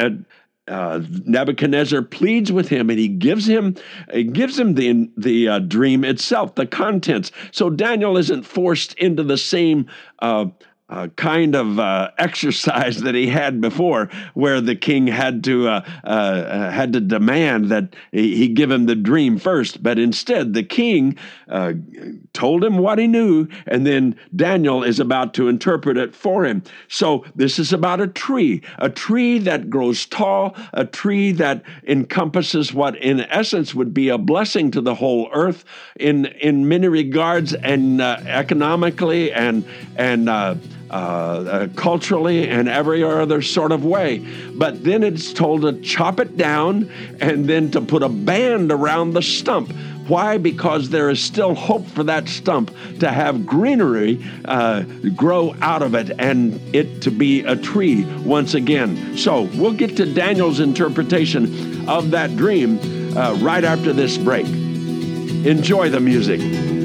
uh, 0.69 1.00
Nebuchadnezzar 1.25 2.02
pleads 2.02 2.52
with 2.52 2.69
him, 2.69 2.88
and 2.88 2.99
he 2.99 3.09
gives 3.09 3.47
him 3.47 3.75
he 4.12 4.25
gives 4.25 4.59
him 4.59 4.75
the 4.75 5.11
the 5.16 5.49
uh, 5.49 5.59
dream 5.59 6.04
itself, 6.04 6.54
the 6.54 6.66
contents. 6.66 7.33
So 7.50 7.69
Daniel 7.69 8.16
isn't 8.16 8.45
forced 8.45 8.95
into 8.95 9.23
the 9.23 9.38
same 9.38 9.87
uh, 10.21 10.47
uh, 10.92 11.08
kind 11.16 11.54
of 11.54 11.78
uh, 11.78 12.11
exercise 12.18 13.00
that 13.00 13.14
he 13.14 13.26
had 13.26 13.62
before, 13.62 14.11
where 14.34 14.61
the 14.61 14.76
king 14.76 15.06
had 15.06 15.42
to 15.42 15.66
uh, 15.66 15.82
uh, 16.04 16.06
uh 16.06 16.70
had 16.70 16.92
to 16.92 17.00
demand 17.00 17.70
that 17.70 17.96
he 18.12 18.46
give 18.49 18.70
him 18.70 18.84
the 18.84 18.94
dream 18.94 19.38
first. 19.38 19.82
But 19.82 19.99
instead, 19.99 20.52
the 20.52 20.62
king 20.62 21.16
uh, 21.49 21.72
told 22.34 22.62
him 22.62 22.76
what 22.76 22.99
he 22.99 23.06
knew, 23.06 23.49
and 23.66 23.87
then 23.87 24.16
Daniel 24.37 24.82
is 24.82 25.00
about 25.00 25.32
to 25.34 25.49
interpret 25.49 25.96
it 25.96 26.14
for 26.14 26.44
him. 26.44 26.62
So 26.88 27.25
this 27.34 27.58
is 27.58 27.72
about 27.72 28.02
a 28.02 28.08
tree, 28.08 28.61
a 28.78 28.90
tree 28.90 29.38
that 29.38 29.70
grows 29.70 30.04
tall, 30.04 30.54
a 30.75 30.84
tree 30.84 31.32
that 31.32 31.62
encompasses 31.88 32.75
what, 32.75 32.96
in 32.96 33.20
essence, 33.20 33.75
would 33.75 33.94
be 33.94 34.11
a 34.11 34.18
blessing 34.18 34.70
to 34.72 34.82
the 34.82 34.94
whole 34.94 35.30
earth 35.32 35.64
in 35.96 36.26
in 36.26 36.68
many 36.68 36.88
regards, 36.88 37.54
and 37.54 38.02
economically 38.02 39.32
and 39.32 39.64
and 39.96 40.28
uh, 40.92 41.68
culturally 41.75 42.49
and 42.49 42.68
every 42.68 43.02
other 43.02 43.42
sort 43.42 43.72
of 43.72 43.84
way. 43.84 44.18
But 44.54 44.84
then 44.84 45.02
it's 45.02 45.32
told 45.32 45.62
to 45.62 45.80
chop 45.80 46.20
it 46.20 46.37
down 46.37 46.90
and 47.20 47.46
then 47.46 47.70
to 47.72 47.80
put 47.80 48.02
a 48.02 48.08
band 48.08 48.70
around 48.70 49.14
the 49.14 49.22
stump. 49.22 49.72
Why? 50.08 50.37
Because 50.37 50.90
there 50.90 51.11
is 51.11 51.22
still 51.22 51.54
hope 51.54 51.87
for 51.87 52.02
that 52.04 52.28
stump 52.28 52.75
to 52.99 53.11
have 53.11 53.46
greenery 53.46 54.22
uh, 54.44 54.82
grow 55.14 55.54
out 55.62 55.82
of 55.82 55.94
it 55.94 56.11
and 56.18 56.61
it 56.75 57.02
to 57.02 57.11
be 57.11 57.44
a 57.44 57.56
tree 57.56 58.04
once 58.22 58.54
again. 58.54 59.16
So 59.16 59.42
we'll 59.54 59.75
get 59.75 59.96
to 59.99 60.12
Daniel's 60.12 60.61
interpretation 60.61 61.88
of 61.88 62.11
that 62.11 62.37
dream 62.37 62.78
uh, 63.16 63.34
right 63.40 63.64
after 63.64 63.92
this 63.92 64.18
break. 64.18 64.46
Enjoy 64.46 65.88
the 65.88 66.00
music. 66.00 66.81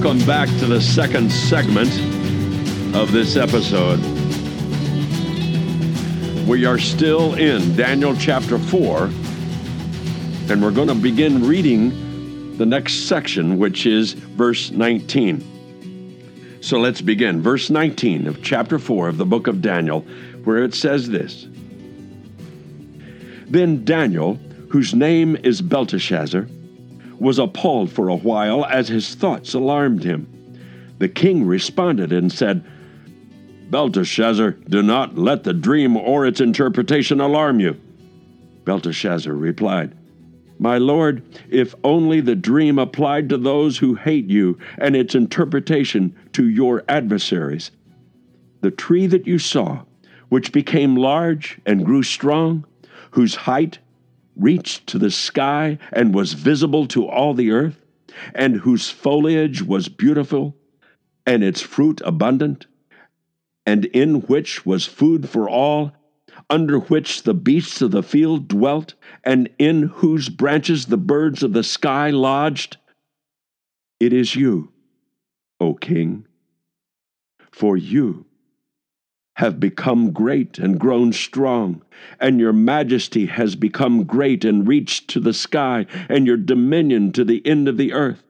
Welcome 0.00 0.24
back 0.26 0.48
to 0.60 0.66
the 0.66 0.80
second 0.80 1.28
segment 1.28 1.90
of 2.94 3.10
this 3.10 3.34
episode. 3.34 3.98
We 6.46 6.64
are 6.66 6.78
still 6.78 7.34
in 7.34 7.74
Daniel 7.74 8.14
chapter 8.14 8.60
4, 8.60 9.06
and 9.06 10.62
we're 10.62 10.70
going 10.70 10.86
to 10.86 10.94
begin 10.94 11.44
reading 11.44 12.56
the 12.58 12.64
next 12.64 13.08
section, 13.08 13.58
which 13.58 13.86
is 13.86 14.12
verse 14.12 14.70
19. 14.70 16.58
So 16.60 16.78
let's 16.78 17.00
begin. 17.00 17.42
Verse 17.42 17.68
19 17.68 18.28
of 18.28 18.40
chapter 18.40 18.78
4 18.78 19.08
of 19.08 19.18
the 19.18 19.26
book 19.26 19.48
of 19.48 19.60
Daniel, 19.60 20.02
where 20.44 20.62
it 20.62 20.74
says 20.74 21.08
this 21.08 21.48
Then 23.48 23.84
Daniel, 23.84 24.38
whose 24.68 24.94
name 24.94 25.34
is 25.42 25.60
Belteshazzar, 25.60 26.46
was 27.20 27.38
appalled 27.38 27.90
for 27.90 28.08
a 28.08 28.16
while 28.16 28.64
as 28.64 28.88
his 28.88 29.14
thoughts 29.14 29.54
alarmed 29.54 30.04
him. 30.04 30.26
The 30.98 31.08
king 31.08 31.46
responded 31.46 32.12
and 32.12 32.32
said, 32.32 32.64
Belteshazzar, 33.70 34.52
do 34.52 34.82
not 34.82 35.18
let 35.18 35.44
the 35.44 35.52
dream 35.52 35.96
or 35.96 36.26
its 36.26 36.40
interpretation 36.40 37.20
alarm 37.20 37.60
you. 37.60 37.78
Belteshazzar 38.64 39.32
replied, 39.32 39.94
My 40.58 40.78
lord, 40.78 41.22
if 41.50 41.74
only 41.84 42.20
the 42.20 42.34
dream 42.34 42.78
applied 42.78 43.28
to 43.28 43.36
those 43.36 43.78
who 43.78 43.94
hate 43.94 44.26
you 44.26 44.58
and 44.78 44.96
its 44.96 45.14
interpretation 45.14 46.14
to 46.32 46.48
your 46.48 46.82
adversaries. 46.88 47.70
The 48.60 48.70
tree 48.70 49.06
that 49.06 49.26
you 49.26 49.38
saw, 49.38 49.82
which 50.30 50.52
became 50.52 50.96
large 50.96 51.58
and 51.66 51.84
grew 51.84 52.02
strong, 52.02 52.64
whose 53.10 53.34
height 53.34 53.78
reached 54.38 54.86
to 54.86 54.98
the 54.98 55.10
sky 55.10 55.78
and 55.92 56.14
was 56.14 56.32
visible 56.32 56.86
to 56.86 57.06
all 57.06 57.34
the 57.34 57.50
earth, 57.50 57.84
and 58.34 58.56
whose 58.56 58.90
foliage 58.90 59.62
was 59.62 59.88
beautiful 59.88 60.56
and 61.26 61.44
its 61.44 61.60
fruit 61.60 62.00
abundant, 62.04 62.66
and 63.66 63.84
in 63.86 64.22
which 64.22 64.64
was 64.64 64.86
food 64.86 65.28
for 65.28 65.48
all, 65.48 65.92
under 66.48 66.78
which 66.78 67.24
the 67.24 67.34
beasts 67.34 67.82
of 67.82 67.90
the 67.90 68.02
field 68.02 68.48
dwelt, 68.48 68.94
and 69.24 69.50
in 69.58 69.82
whose 69.82 70.28
branches 70.28 70.86
the 70.86 70.96
birds 70.96 71.42
of 71.42 71.52
the 71.52 71.62
sky 71.62 72.10
lodged. 72.10 72.78
It 74.00 74.12
is 74.12 74.34
you, 74.34 74.72
O 75.60 75.74
King, 75.74 76.26
for 77.50 77.76
you 77.76 78.24
have 79.38 79.60
become 79.60 80.10
great 80.10 80.58
and 80.58 80.80
grown 80.80 81.12
strong, 81.12 81.80
and 82.20 82.40
your 82.40 82.52
majesty 82.52 83.26
has 83.26 83.54
become 83.54 84.02
great 84.02 84.44
and 84.44 84.66
reached 84.66 85.08
to 85.08 85.20
the 85.20 85.32
sky, 85.32 85.86
and 86.08 86.26
your 86.26 86.36
dominion 86.36 87.12
to 87.12 87.24
the 87.24 87.44
end 87.46 87.68
of 87.68 87.76
the 87.76 87.92
earth 87.92 88.24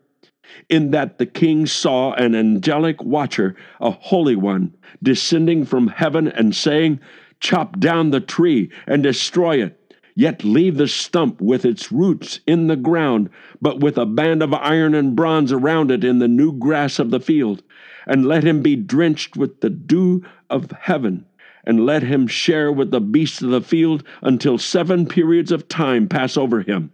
in 0.68 0.90
that 0.90 1.18
the 1.18 1.26
king 1.26 1.66
saw 1.66 2.12
an 2.12 2.34
angelic 2.34 3.02
watcher, 3.02 3.56
a 3.80 3.90
holy 3.90 4.36
one, 4.36 4.74
descending 5.02 5.64
from 5.64 5.88
heaven 5.88 6.28
and 6.28 6.54
saying, 6.54 7.00
Chop 7.40 7.78
down 7.78 8.10
the 8.10 8.20
tree 8.20 8.70
and 8.86 9.02
destroy 9.02 9.62
it, 9.62 9.94
yet 10.14 10.44
leave 10.44 10.76
the 10.76 10.88
stump 10.88 11.40
with 11.40 11.64
its 11.64 11.90
roots 11.90 12.40
in 12.46 12.66
the 12.66 12.76
ground, 12.76 13.30
but 13.62 13.80
with 13.80 13.96
a 13.96 14.04
band 14.04 14.42
of 14.42 14.52
iron 14.52 14.94
and 14.94 15.16
bronze 15.16 15.52
around 15.52 15.90
it 15.90 16.04
in 16.04 16.18
the 16.18 16.28
new 16.28 16.52
grass 16.52 16.98
of 16.98 17.10
the 17.10 17.20
field, 17.20 17.62
and 18.06 18.26
let 18.26 18.42
him 18.42 18.62
be 18.62 18.74
drenched 18.74 19.36
with 19.36 19.60
the 19.60 19.70
dew 19.70 20.22
of 20.50 20.71
heaven 20.73 21.26
and 21.64 21.85
let 21.85 22.02
him 22.02 22.26
share 22.26 22.73
with 22.73 22.90
the 22.90 23.00
beasts 23.00 23.43
of 23.43 23.50
the 23.50 23.61
field 23.61 24.02
until 24.23 24.59
seven 24.59 25.07
periods 25.07 25.52
of 25.52 25.69
time 25.69 26.09
pass 26.09 26.37
over 26.37 26.62
him. 26.62 26.93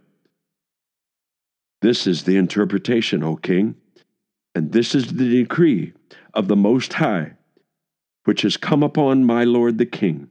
This 1.81 2.07
is 2.07 2.23
the 2.23 2.37
interpretation, 2.37 3.23
O 3.23 3.35
king, 3.35 3.75
and 4.53 4.71
this 4.71 4.95
is 4.95 5.13
the 5.13 5.29
decree 5.29 5.93
of 6.33 6.47
the 6.47 6.55
Most 6.55 6.93
High, 6.93 7.33
which 8.23 8.41
has 8.41 8.57
come 8.57 8.83
upon 8.83 9.23
my 9.23 9.43
lord 9.43 9.77
the 9.77 9.85
king. 9.85 10.29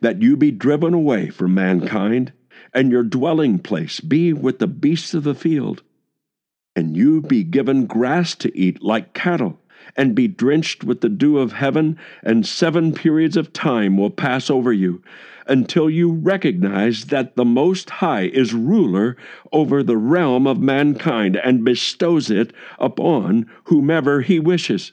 That 0.00 0.22
you 0.22 0.36
be 0.36 0.50
driven 0.50 0.94
away 0.94 1.28
from 1.28 1.54
mankind, 1.54 2.32
and 2.72 2.90
your 2.90 3.02
dwelling 3.02 3.58
place 3.58 4.00
be 4.00 4.32
with 4.32 4.58
the 4.58 4.66
beasts 4.66 5.14
of 5.14 5.24
the 5.24 5.34
field, 5.34 5.82
and 6.74 6.96
you 6.96 7.20
be 7.20 7.44
given 7.44 7.86
grass 7.86 8.34
to 8.36 8.56
eat 8.56 8.82
like 8.82 9.12
cattle, 9.12 9.58
and 9.96 10.14
be 10.14 10.28
drenched 10.28 10.84
with 10.84 11.00
the 11.00 11.08
dew 11.08 11.38
of 11.38 11.52
heaven, 11.52 11.98
and 12.22 12.46
seven 12.46 12.92
periods 12.92 13.36
of 13.36 13.52
time 13.52 13.96
will 13.96 14.10
pass 14.10 14.50
over 14.50 14.72
you, 14.72 15.02
until 15.46 15.90
you 15.90 16.12
recognize 16.12 17.06
that 17.06 17.36
the 17.36 17.44
Most 17.44 17.90
High 17.90 18.26
is 18.26 18.54
ruler 18.54 19.16
over 19.50 19.82
the 19.82 19.96
realm 19.96 20.46
of 20.46 20.60
mankind 20.60 21.36
and 21.36 21.64
bestows 21.64 22.30
it 22.30 22.52
upon 22.78 23.50
whomever 23.64 24.20
he 24.20 24.38
wishes. 24.38 24.92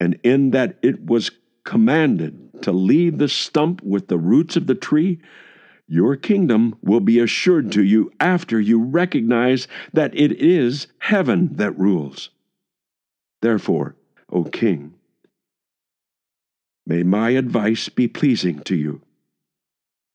And 0.00 0.18
in 0.22 0.52
that 0.52 0.78
it 0.82 1.04
was 1.04 1.30
commanded 1.64 2.62
to 2.62 2.72
leave 2.72 3.18
the 3.18 3.28
stump 3.28 3.82
with 3.82 4.08
the 4.08 4.18
roots 4.18 4.56
of 4.56 4.66
the 4.66 4.74
tree, 4.74 5.20
your 5.86 6.16
kingdom 6.16 6.76
will 6.82 7.00
be 7.00 7.18
assured 7.18 7.72
to 7.72 7.82
you 7.82 8.10
after 8.20 8.60
you 8.60 8.82
recognize 8.82 9.68
that 9.92 10.14
it 10.14 10.32
is 10.32 10.86
heaven 10.98 11.56
that 11.56 11.78
rules. 11.78 12.30
Therefore, 13.40 13.94
O 14.30 14.44
King, 14.44 14.94
may 16.86 17.02
my 17.02 17.30
advice 17.30 17.88
be 17.88 18.08
pleasing 18.08 18.60
to 18.60 18.76
you. 18.76 19.00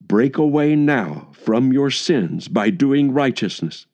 Break 0.02 0.38
away 0.38 0.76
now 0.76 1.30
from 1.32 1.72
your 1.72 1.90
sins 1.90 2.48
by 2.48 2.70
doing 2.70 3.14
righteousness, 3.14 3.86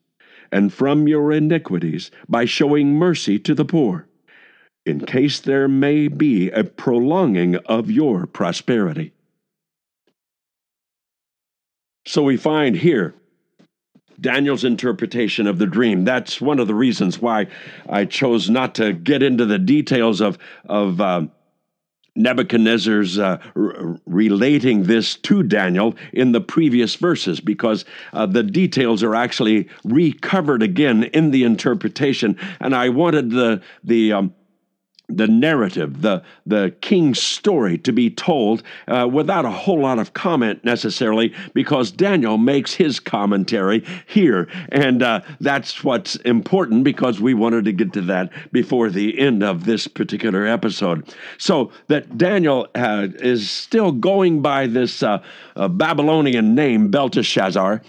and 0.50 0.72
from 0.72 1.06
your 1.06 1.30
iniquities 1.30 2.10
by 2.28 2.44
showing 2.44 2.94
mercy 2.94 3.38
to 3.38 3.54
the 3.54 3.64
poor, 3.64 4.08
in 4.84 5.06
case 5.06 5.38
there 5.38 5.68
may 5.68 6.08
be 6.08 6.50
a 6.50 6.64
prolonging 6.64 7.54
of 7.66 7.90
your 7.90 8.26
prosperity. 8.26 9.12
So 12.06 12.24
we 12.24 12.36
find 12.36 12.76
here 12.76 13.14
Daniel's 14.20 14.64
interpretation 14.64 15.46
of 15.46 15.58
the 15.58 15.66
dream. 15.66 16.04
That's 16.04 16.40
one 16.40 16.58
of 16.58 16.66
the 16.66 16.74
reasons 16.74 17.20
why 17.20 17.46
I 17.88 18.04
chose 18.04 18.50
not 18.50 18.74
to 18.76 18.92
get 18.92 19.22
into 19.22 19.46
the 19.46 19.58
details 19.58 20.20
of 20.20 20.38
of 20.66 21.00
uh, 21.00 21.26
Nebuchadnezzar's 22.16 23.18
uh, 23.18 23.38
r- 23.56 23.98
relating 24.06 24.84
this 24.84 25.16
to 25.16 25.42
Daniel 25.42 25.94
in 26.12 26.32
the 26.32 26.40
previous 26.40 26.96
verses 26.96 27.40
because 27.40 27.84
uh, 28.12 28.26
the 28.26 28.42
details 28.42 29.02
are 29.02 29.14
actually 29.14 29.68
recovered 29.84 30.62
again 30.62 31.04
in 31.04 31.30
the 31.30 31.44
interpretation, 31.44 32.36
and 32.60 32.74
I 32.74 32.88
wanted 32.88 33.30
the 33.30 33.62
the 33.84 34.12
um, 34.12 34.34
the 35.16 35.26
narrative, 35.26 36.02
the 36.02 36.22
the 36.46 36.74
king's 36.80 37.20
story 37.20 37.78
to 37.78 37.92
be 37.92 38.10
told 38.10 38.62
uh, 38.88 39.08
without 39.10 39.44
a 39.44 39.50
whole 39.50 39.80
lot 39.80 39.98
of 39.98 40.12
comment 40.12 40.64
necessarily, 40.64 41.34
because 41.54 41.90
Daniel 41.90 42.38
makes 42.38 42.74
his 42.74 43.00
commentary 43.00 43.84
here, 44.06 44.48
and 44.70 45.02
uh, 45.02 45.20
that's 45.40 45.84
what's 45.84 46.16
important 46.16 46.84
because 46.84 47.20
we 47.20 47.34
wanted 47.34 47.64
to 47.64 47.72
get 47.72 47.92
to 47.92 48.02
that 48.02 48.32
before 48.52 48.90
the 48.90 49.18
end 49.18 49.42
of 49.42 49.64
this 49.64 49.86
particular 49.86 50.46
episode. 50.46 51.14
So 51.38 51.72
that 51.88 52.16
Daniel 52.16 52.68
uh, 52.74 53.08
is 53.16 53.50
still 53.50 53.92
going 53.92 54.42
by 54.42 54.66
this 54.66 55.02
uh, 55.02 55.22
uh, 55.56 55.68
Babylonian 55.68 56.54
name 56.54 56.90
Belteshazzar, 56.90 57.82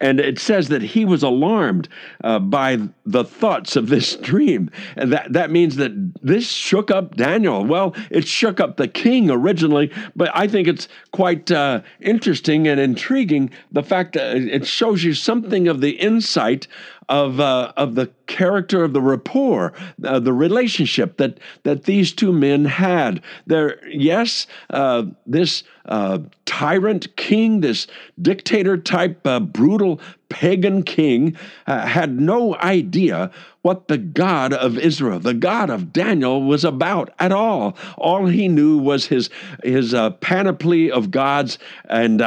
and 0.00 0.20
it 0.20 0.38
says 0.38 0.68
that 0.68 0.82
he 0.82 1.04
was 1.04 1.22
alarmed 1.22 1.88
uh, 2.22 2.38
by 2.38 2.78
the 3.06 3.24
thoughts 3.24 3.76
of 3.76 3.88
this 3.88 4.16
dream. 4.16 4.70
And 4.96 5.12
that, 5.12 5.32
that 5.32 5.50
means 5.50 5.76
that 5.76 5.92
this 6.22 6.48
shook 6.48 6.90
up 6.90 7.16
Daniel. 7.16 7.64
Well, 7.64 7.94
it 8.10 8.26
shook 8.26 8.60
up 8.60 8.76
the 8.76 8.88
king 8.88 9.30
originally, 9.30 9.92
but 10.16 10.30
I 10.34 10.48
think 10.48 10.68
it's 10.68 10.88
quite 11.12 11.50
uh, 11.50 11.82
interesting 12.00 12.68
and 12.68 12.80
intriguing 12.80 13.50
the 13.72 13.82
fact 13.82 14.14
that 14.14 14.36
it 14.36 14.66
shows 14.66 15.04
you 15.04 15.14
something 15.14 15.68
of 15.68 15.80
the 15.80 15.92
insight 15.92 16.66
of 17.08 17.40
uh, 17.40 17.72
of 17.76 17.94
the 17.94 18.10
character 18.26 18.84
of 18.84 18.92
the 18.92 19.00
rapport, 19.00 19.72
uh, 20.04 20.18
the 20.18 20.32
relationship 20.32 21.16
that 21.18 21.38
that 21.62 21.84
these 21.84 22.12
two 22.12 22.32
men 22.32 22.64
had. 22.64 23.22
There, 23.46 23.86
yes, 23.88 24.46
uh, 24.70 25.04
this 25.26 25.64
uh, 25.86 26.20
tyrant 26.46 27.14
king, 27.16 27.60
this 27.60 27.86
dictator 28.20 28.76
type, 28.76 29.26
uh, 29.26 29.40
brutal 29.40 30.00
pagan 30.28 30.82
king, 30.82 31.36
uh, 31.66 31.86
had 31.86 32.20
no 32.20 32.56
idea 32.56 33.30
what 33.62 33.88
the 33.88 33.98
God 33.98 34.52
of 34.52 34.78
Israel, 34.78 35.18
the 35.20 35.34
God 35.34 35.70
of 35.70 35.92
Daniel, 35.92 36.42
was 36.42 36.64
about 36.64 37.12
at 37.18 37.32
all. 37.32 37.76
All 37.96 38.26
he 38.26 38.48
knew 38.48 38.78
was 38.78 39.06
his 39.06 39.30
his 39.62 39.94
panoply 40.20 40.90
of 40.90 41.10
gods, 41.10 41.58
and 41.88 42.22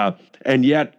and 0.45 0.65
yet 0.65 0.93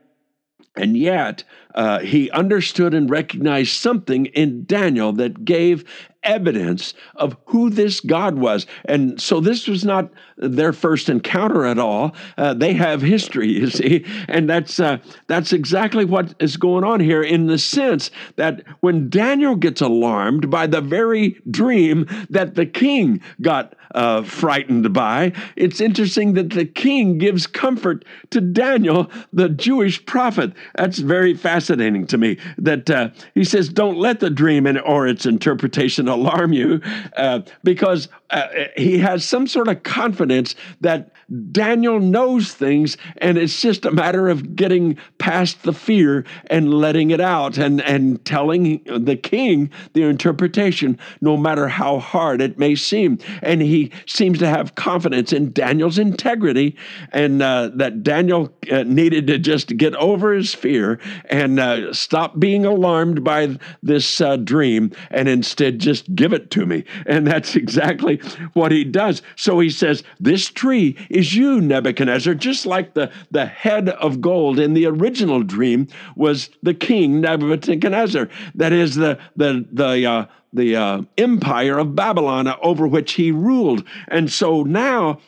and 0.78 0.96
yet, 0.96 1.44
uh, 1.78 2.00
he 2.00 2.28
understood 2.32 2.92
and 2.92 3.08
recognized 3.08 3.70
something 3.70 4.26
in 4.26 4.64
Daniel 4.64 5.12
that 5.12 5.44
gave 5.44 5.84
evidence 6.24 6.92
of 7.14 7.36
who 7.46 7.70
this 7.70 8.00
God 8.00 8.36
was. 8.36 8.66
And 8.86 9.20
so 9.20 9.38
this 9.38 9.68
was 9.68 9.84
not 9.84 10.10
their 10.36 10.72
first 10.72 11.08
encounter 11.08 11.64
at 11.64 11.78
all. 11.78 12.16
Uh, 12.36 12.52
they 12.52 12.72
have 12.72 13.00
history, 13.00 13.48
you 13.48 13.70
see, 13.70 14.04
and 14.26 14.50
that's 14.50 14.80
uh, 14.80 14.98
that's 15.28 15.52
exactly 15.52 16.04
what 16.04 16.34
is 16.40 16.56
going 16.56 16.82
on 16.82 16.98
here. 16.98 17.22
In 17.22 17.46
the 17.46 17.58
sense 17.58 18.10
that 18.34 18.64
when 18.80 19.08
Daniel 19.08 19.54
gets 19.54 19.80
alarmed 19.80 20.50
by 20.50 20.66
the 20.66 20.80
very 20.80 21.40
dream 21.48 22.06
that 22.28 22.56
the 22.56 22.66
king 22.66 23.20
got 23.40 23.76
uh, 23.94 24.22
frightened 24.22 24.92
by, 24.92 25.32
it's 25.56 25.80
interesting 25.80 26.34
that 26.34 26.50
the 26.50 26.64
king 26.64 27.18
gives 27.18 27.46
comfort 27.46 28.04
to 28.30 28.40
Daniel, 28.40 29.10
the 29.32 29.48
Jewish 29.48 30.04
prophet. 30.06 30.52
That's 30.76 30.98
very 30.98 31.34
fascinating 31.34 32.06
to 32.08 32.18
me. 32.18 32.38
That 32.58 32.90
uh, 32.90 33.10
he 33.34 33.44
says, 33.44 33.68
"Don't 33.68 33.98
let 33.98 34.20
the 34.20 34.30
dream 34.30 34.66
and 34.66 34.80
or 34.80 35.06
its 35.06 35.26
interpretation 35.26 36.08
alarm 36.08 36.52
you," 36.52 36.80
uh, 37.16 37.40
because 37.64 38.08
uh, 38.30 38.48
he 38.76 38.98
has 38.98 39.24
some 39.24 39.46
sort 39.46 39.68
of 39.68 39.82
confidence 39.82 40.54
that 40.80 41.10
Daniel 41.52 42.00
knows 42.00 42.54
things, 42.54 42.96
and 43.18 43.36
it's 43.36 43.60
just 43.60 43.84
a 43.84 43.90
matter 43.90 44.28
of 44.28 44.56
getting 44.56 44.96
past 45.18 45.62
the 45.62 45.74
fear 45.74 46.24
and 46.46 46.72
letting 46.72 47.10
it 47.10 47.20
out 47.20 47.58
and, 47.58 47.82
and 47.82 48.24
telling 48.24 48.82
the 48.84 49.16
king 49.16 49.70
the 49.92 50.04
interpretation, 50.04 50.98
no 51.20 51.36
matter 51.36 51.68
how 51.68 51.98
hard 51.98 52.40
it 52.40 52.58
may 52.58 52.74
seem. 52.74 53.18
And 53.42 53.60
he 53.60 53.92
seems 54.06 54.38
to 54.38 54.48
have 54.48 54.74
confidence 54.74 55.32
in 55.32 55.52
Daniel's 55.52 55.98
integrity 55.98 56.76
and 57.12 57.42
uh, 57.42 57.70
that 57.74 58.02
Daniel 58.02 58.50
uh, 58.72 58.84
needed 58.84 59.26
to 59.26 59.38
just 59.38 59.76
get 59.76 59.94
over 59.96 60.32
his 60.32 60.54
fear 60.54 60.98
and 61.26 61.60
uh, 61.60 61.92
stop 61.92 62.40
being 62.40 62.64
alarmed 62.64 63.22
by 63.22 63.58
this 63.82 64.22
uh, 64.22 64.36
dream 64.36 64.92
and 65.10 65.28
instead 65.28 65.78
just 65.78 66.14
give 66.14 66.32
it 66.32 66.50
to 66.52 66.64
me. 66.64 66.84
And 67.04 67.26
that's 67.26 67.54
exactly 67.54 68.16
what 68.54 68.72
he 68.72 68.84
does. 68.84 69.20
So 69.36 69.60
he 69.60 69.68
says, 69.68 70.02
This 70.20 70.46
tree 70.46 70.96
is 71.18 71.34
you, 71.34 71.60
Nebuchadnezzar, 71.60 72.34
just 72.34 72.64
like 72.64 72.94
the, 72.94 73.10
the 73.32 73.44
head 73.44 73.88
of 73.88 74.20
gold 74.20 74.60
in 74.60 74.74
the 74.74 74.86
original 74.86 75.42
dream 75.42 75.88
was 76.14 76.48
the 76.62 76.74
king 76.74 77.20
Nebuchadnezzar. 77.20 78.28
That 78.54 78.72
is 78.72 78.94
the 78.94 79.18
the 79.34 79.66
the 79.72 80.06
uh, 80.06 80.26
the 80.52 80.76
uh, 80.76 81.02
empire 81.18 81.78
of 81.78 81.96
Babylon 81.96 82.46
over 82.62 82.86
which 82.86 83.14
he 83.14 83.32
ruled. 83.32 83.82
And 84.06 84.30
so 84.30 84.62
now 84.62 85.18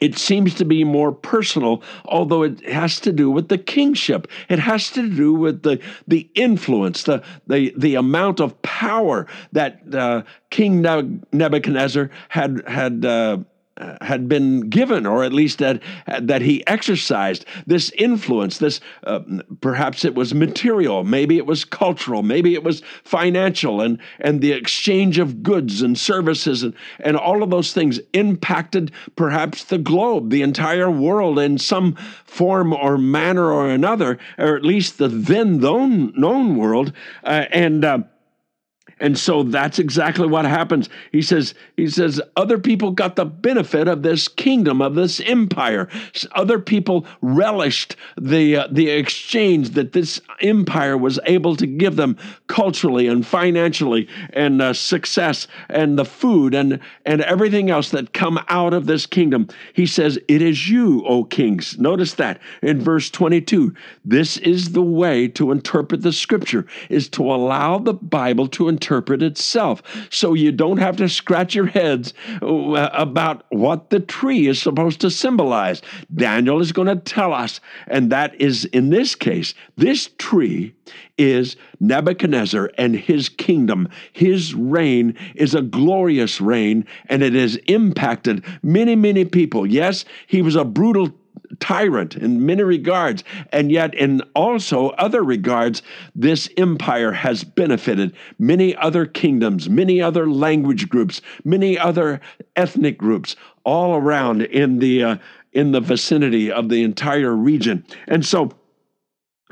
it 0.00 0.18
seems 0.18 0.54
to 0.56 0.66
be 0.66 0.84
more 0.84 1.10
personal, 1.12 1.82
although 2.04 2.42
it 2.42 2.60
has 2.68 3.00
to 3.00 3.12
do 3.12 3.30
with 3.30 3.48
the 3.48 3.58
kingship. 3.58 4.28
It 4.50 4.58
has 4.58 4.90
to 4.90 5.08
do 5.08 5.32
with 5.32 5.62
the, 5.62 5.80
the 6.06 6.28
influence, 6.34 7.04
the, 7.04 7.22
the, 7.46 7.72
the 7.78 7.94
amount 7.94 8.40
of 8.40 8.60
power 8.60 9.26
that 9.52 9.82
uh, 9.94 10.24
King 10.50 10.82
Nebuchadnezzar 11.32 12.10
had, 12.28 12.62
had 12.66 13.04
uh, 13.06 13.38
uh, 13.76 13.96
had 14.02 14.28
been 14.28 14.68
given, 14.68 15.04
or 15.04 15.24
at 15.24 15.32
least 15.32 15.58
that 15.58 15.82
that 16.20 16.42
he 16.42 16.64
exercised 16.66 17.44
this 17.66 17.90
influence. 17.90 18.58
This 18.58 18.80
uh, 19.02 19.20
perhaps 19.60 20.04
it 20.04 20.14
was 20.14 20.32
material, 20.32 21.02
maybe 21.02 21.38
it 21.38 21.46
was 21.46 21.64
cultural, 21.64 22.22
maybe 22.22 22.54
it 22.54 22.62
was 22.62 22.82
financial, 23.02 23.80
and 23.80 23.98
and 24.20 24.40
the 24.40 24.52
exchange 24.52 25.18
of 25.18 25.42
goods 25.42 25.82
and 25.82 25.98
services, 25.98 26.62
and 26.62 26.74
and 27.00 27.16
all 27.16 27.42
of 27.42 27.50
those 27.50 27.72
things 27.72 27.98
impacted 28.12 28.92
perhaps 29.16 29.64
the 29.64 29.78
globe, 29.78 30.30
the 30.30 30.42
entire 30.42 30.90
world, 30.90 31.38
in 31.38 31.58
some 31.58 31.96
form 32.24 32.72
or 32.72 32.96
manner 32.96 33.50
or 33.50 33.68
another, 33.68 34.18
or 34.38 34.56
at 34.56 34.64
least 34.64 34.98
the 34.98 35.08
then 35.08 35.58
known 35.58 36.12
known 36.16 36.56
world, 36.56 36.92
uh, 37.24 37.46
and 37.50 37.84
uh, 37.84 37.98
and 39.04 39.18
so 39.18 39.42
that's 39.42 39.78
exactly 39.78 40.26
what 40.26 40.46
happens. 40.46 40.88
He 41.12 41.20
says, 41.20 41.52
he 41.76 41.90
says, 41.90 42.22
other 42.36 42.56
people 42.56 42.90
got 42.90 43.16
the 43.16 43.26
benefit 43.26 43.86
of 43.86 44.02
this 44.02 44.28
kingdom, 44.28 44.80
of 44.80 44.94
this 44.94 45.20
empire. 45.20 45.90
Other 46.32 46.58
people 46.58 47.06
relished 47.20 47.96
the 48.18 48.56
uh, 48.56 48.68
the 48.70 48.88
exchange 48.88 49.70
that 49.72 49.92
this 49.92 50.22
empire 50.40 50.96
was 50.96 51.20
able 51.26 51.54
to 51.56 51.66
give 51.66 51.96
them 51.96 52.16
culturally 52.46 53.06
and 53.06 53.26
financially 53.26 54.08
and 54.32 54.62
uh, 54.62 54.72
success 54.72 55.48
and 55.68 55.98
the 55.98 56.06
food 56.06 56.54
and 56.54 56.80
and 57.04 57.20
everything 57.20 57.68
else 57.68 57.90
that 57.90 58.14
come 58.14 58.42
out 58.48 58.72
of 58.72 58.86
this 58.86 59.04
kingdom. 59.04 59.48
He 59.74 59.84
says, 59.84 60.18
"It 60.28 60.40
is 60.40 60.70
you, 60.70 61.04
O 61.04 61.24
kings." 61.24 61.78
Notice 61.78 62.14
that 62.14 62.40
in 62.62 62.80
verse 62.80 63.10
22. 63.10 63.74
This 64.02 64.38
is 64.38 64.72
the 64.72 64.80
way 64.80 65.28
to 65.28 65.52
interpret 65.52 66.00
the 66.00 66.12
scripture 66.12 66.64
is 66.88 67.10
to 67.10 67.22
allow 67.22 67.76
the 67.76 67.92
Bible 67.92 68.48
to 68.48 68.70
interpret 68.70 68.93
interpret 68.94 69.22
itself. 69.22 69.82
So 70.10 70.34
you 70.34 70.52
don't 70.52 70.76
have 70.78 70.96
to 70.98 71.08
scratch 71.08 71.54
your 71.54 71.66
heads 71.66 72.14
uh, 72.40 72.90
about 72.92 73.44
what 73.48 73.90
the 73.90 73.98
tree 73.98 74.46
is 74.46 74.62
supposed 74.62 75.00
to 75.00 75.10
symbolize. 75.10 75.82
Daniel 76.14 76.60
is 76.60 76.70
going 76.70 76.86
to 76.86 76.96
tell 76.96 77.32
us, 77.32 77.60
and 77.88 78.10
that 78.12 78.40
is 78.40 78.66
in 78.66 78.90
this 78.90 79.16
case, 79.16 79.52
this 79.76 80.10
tree 80.18 80.74
is 81.18 81.56
Nebuchadnezzar 81.80 82.70
and 82.78 82.94
his 82.94 83.28
kingdom. 83.28 83.88
His 84.12 84.54
reign 84.54 85.16
is 85.34 85.54
a 85.54 85.62
glorious 85.62 86.40
reign, 86.40 86.86
and 87.06 87.22
it 87.22 87.32
has 87.32 87.56
impacted 87.66 88.44
many, 88.62 88.94
many 88.94 89.24
people. 89.24 89.66
Yes, 89.66 90.04
he 90.28 90.40
was 90.40 90.54
a 90.54 90.64
brutal 90.64 91.12
tyrant 91.60 92.16
in 92.16 92.44
many 92.44 92.62
regards, 92.62 93.24
and 93.52 93.70
yet 93.70 93.94
in 93.94 94.20
also 94.34 94.90
other 94.90 95.22
regards, 95.22 95.82
this 96.14 96.48
empire 96.56 97.12
has 97.12 97.44
benefited 97.44 98.14
many 98.38 98.76
other 98.76 99.06
kingdoms, 99.06 99.68
many 99.68 100.00
other 100.00 100.28
language 100.28 100.88
groups, 100.88 101.20
many 101.44 101.78
other 101.78 102.20
ethnic 102.56 102.98
groups 102.98 103.36
all 103.64 103.96
around 103.96 104.42
in 104.42 104.78
the 104.78 105.02
uh, 105.02 105.16
in 105.52 105.70
the 105.70 105.80
vicinity 105.80 106.50
of 106.50 106.68
the 106.68 106.82
entire 106.82 107.34
region. 107.34 107.84
And 108.08 108.26
so 108.26 108.50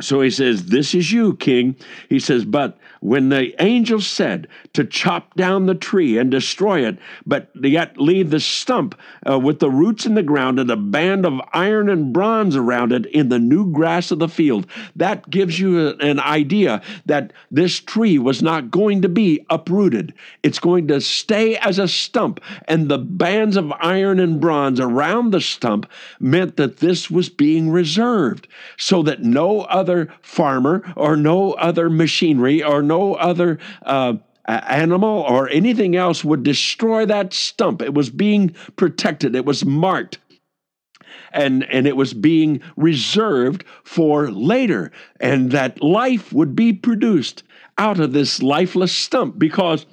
so 0.01 0.23
he 0.23 0.31
says, 0.31 0.67
This 0.67 0.95
is 0.95 1.13
you, 1.13 1.37
king. 1.37 1.77
He 2.09 2.19
says, 2.19 2.47
But 2.47 2.79
when 3.01 3.29
the 3.29 3.55
angel 3.63 4.01
said 4.01 4.49
to 4.73 4.85
chop 4.85 5.35
down 5.35 5.67
the 5.67 5.75
tree 5.75 6.17
and 6.17 6.31
destroy 6.31 6.87
it, 6.87 6.99
but 7.27 7.51
yet 7.61 7.99
leave 7.99 8.31
the 8.31 8.41
stump 8.41 8.99
uh, 9.29 9.39
with 9.39 9.59
the 9.59 9.71
roots 9.71 10.07
in 10.07 10.15
the 10.15 10.23
ground 10.23 10.59
and 10.59 10.71
a 10.71 10.77
band 10.77 11.27
of 11.27 11.41
iron 11.53 11.91
and 11.91 12.13
bronze 12.13 12.57
around 12.57 12.93
it 12.93 13.05
in 13.07 13.29
the 13.29 13.39
new 13.39 13.71
grass 13.71 14.11
of 14.11 14.19
the 14.19 14.29
field, 14.29 14.67
that 14.97 15.29
gives 15.29 15.61
you 15.61 15.91
an 15.99 16.21
idea 16.21 16.81
that 17.05 17.33
this 17.51 17.79
tree 17.79 18.19
was 18.19 18.41
not 18.41 18.71
going 18.71 19.03
to 19.03 19.09
be 19.09 19.45
uprooted. 19.51 20.15
It's 20.43 20.59
going 20.59 20.89
to 20.89 21.01
stay 21.01 21.57
as 21.57 21.79
a 21.79 21.89
stump, 21.89 22.41
and 22.67 22.89
the 22.89 22.99
bands 22.99 23.57
of 23.57 23.73
iron 23.73 24.21
and 24.21 24.41
bronze 24.41 24.81
around 24.81 25.33
the 25.33 25.41
stump 25.41 25.91
meant 26.19 26.57
that 26.57 26.79
this 26.79 27.11
was 27.11 27.29
being 27.29 27.71
reserved 27.71 28.49
so 28.79 29.03
that 29.03 29.23
no 29.23 29.63
other 29.63 29.92
other 29.93 30.13
farmer 30.23 30.83
or 30.97 31.17
no 31.17 31.53
other 31.53 31.91
machinery 31.91 32.63
or 32.63 32.83
no 32.83 33.15
other 33.15 33.59
uh, 33.85 34.15
animal 34.47 35.21
or 35.29 35.49
anything 35.51 35.97
else 35.97 36.25
would 36.25 36.43
destroy 36.43 37.07
that 37.07 37.33
stump. 37.33 37.83
It 37.83 37.95
was 37.95 38.11
being 38.11 38.55
protected, 38.77 39.37
it 39.37 39.45
was 39.45 39.65
marked. 39.65 40.19
And, 41.35 41.65
and 41.71 41.87
it 41.87 41.97
was 41.97 42.13
being 42.13 42.61
reserved 42.77 43.65
for 43.85 44.31
later, 44.31 44.93
and 45.19 45.51
that 45.53 45.83
life 45.83 46.31
would 46.31 46.55
be 46.55 46.75
produced 46.75 47.43
out 47.79 47.99
of 48.01 48.13
this 48.13 48.43
lifeless 48.43 48.93
stump 48.93 49.39
because 49.39 49.87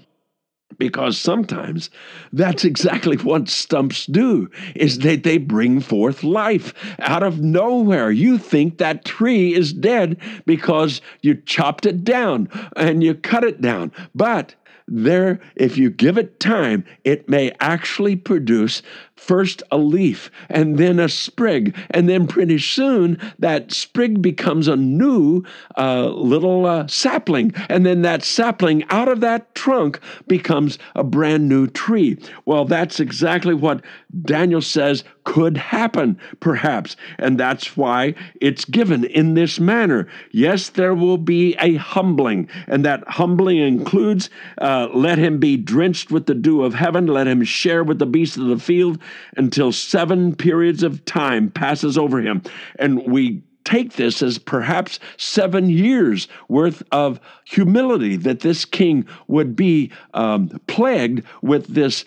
because 0.77 1.17
sometimes 1.17 1.89
that's 2.31 2.63
exactly 2.63 3.17
what 3.17 3.49
stumps 3.49 4.05
do 4.05 4.49
is 4.75 4.99
that 4.99 5.23
they 5.23 5.37
bring 5.37 5.81
forth 5.81 6.23
life. 6.23 6.73
Out 6.99 7.23
of 7.23 7.41
nowhere 7.41 8.11
you 8.11 8.37
think 8.37 8.77
that 8.77 9.05
tree 9.05 9.53
is 9.53 9.73
dead 9.73 10.17
because 10.45 11.01
you 11.21 11.35
chopped 11.35 11.85
it 11.85 12.03
down 12.03 12.49
and 12.75 13.03
you 13.03 13.15
cut 13.15 13.43
it 13.43 13.61
down. 13.61 13.91
But 14.15 14.55
there, 14.89 15.39
if 15.55 15.77
you 15.77 15.89
give 15.89 16.17
it 16.17 16.39
time, 16.39 16.83
it 17.03 17.29
may 17.29 17.51
actually 17.59 18.15
produce 18.15 18.81
first 19.19 19.61
a 19.71 19.77
leaf 19.77 20.31
and 20.49 20.77
then 20.77 20.99
a 20.99 21.09
sprig. 21.09 21.75
And 21.91 22.09
then 22.09 22.25
pretty 22.25 22.57
soon 22.57 23.19
that 23.39 23.71
sprig 23.71 24.21
becomes 24.21 24.67
a 24.67 24.75
new 24.75 25.43
uh, 25.77 26.07
little 26.07 26.65
uh, 26.65 26.87
sapling. 26.87 27.53
And 27.69 27.85
then 27.85 28.01
that 28.03 28.23
sapling 28.23 28.83
out 28.89 29.07
of 29.07 29.19
that 29.21 29.53
trunk 29.55 29.99
becomes 30.27 30.79
a 30.95 31.03
brand 31.03 31.47
new 31.47 31.67
tree. 31.67 32.17
Well, 32.45 32.65
that's 32.65 32.99
exactly 32.99 33.53
what 33.53 33.83
Daniel 34.23 34.61
says 34.61 35.03
could 35.23 35.57
happen, 35.57 36.19
perhaps. 36.39 36.95
And 37.19 37.39
that's 37.39 37.77
why 37.77 38.15
it's 38.41 38.65
given 38.65 39.03
in 39.05 39.35
this 39.35 39.59
manner. 39.59 40.07
Yes, 40.31 40.69
there 40.69 40.95
will 40.95 41.19
be 41.19 41.55
a 41.59 41.75
humbling, 41.75 42.49
and 42.67 42.83
that 42.83 43.07
humbling 43.07 43.59
includes 43.59 44.31
uh, 44.57 44.87
let 44.91 45.19
him 45.19 45.39
be 45.39 45.55
drenched 45.55 46.09
with 46.09 46.25
the 46.25 46.33
dew 46.33 46.63
of 46.63 46.73
heaven, 46.73 47.05
let 47.05 47.27
him 47.27 47.43
share 47.43 47.83
with 47.83 47.99
the 47.99 48.07
beasts 48.07 48.37
of 48.37 48.47
the 48.47 48.57
field 48.57 48.99
until 49.37 49.71
seven 49.71 50.35
periods 50.35 50.83
of 50.83 51.03
time 51.05 51.49
passes 51.51 51.97
over 51.97 52.19
him. 52.19 52.41
And 52.77 53.05
we 53.11 53.41
take 53.63 53.93
this 53.93 54.21
as 54.21 54.37
perhaps 54.39 54.99
seven 55.17 55.69
years 55.69 56.27
worth 56.47 56.81
of 56.91 57.19
humility 57.45 58.15
that 58.15 58.39
this 58.39 58.65
king 58.65 59.05
would 59.27 59.55
be 59.55 59.91
um, 60.13 60.49
plagued 60.67 61.23
with 61.41 61.67
this 61.67 62.05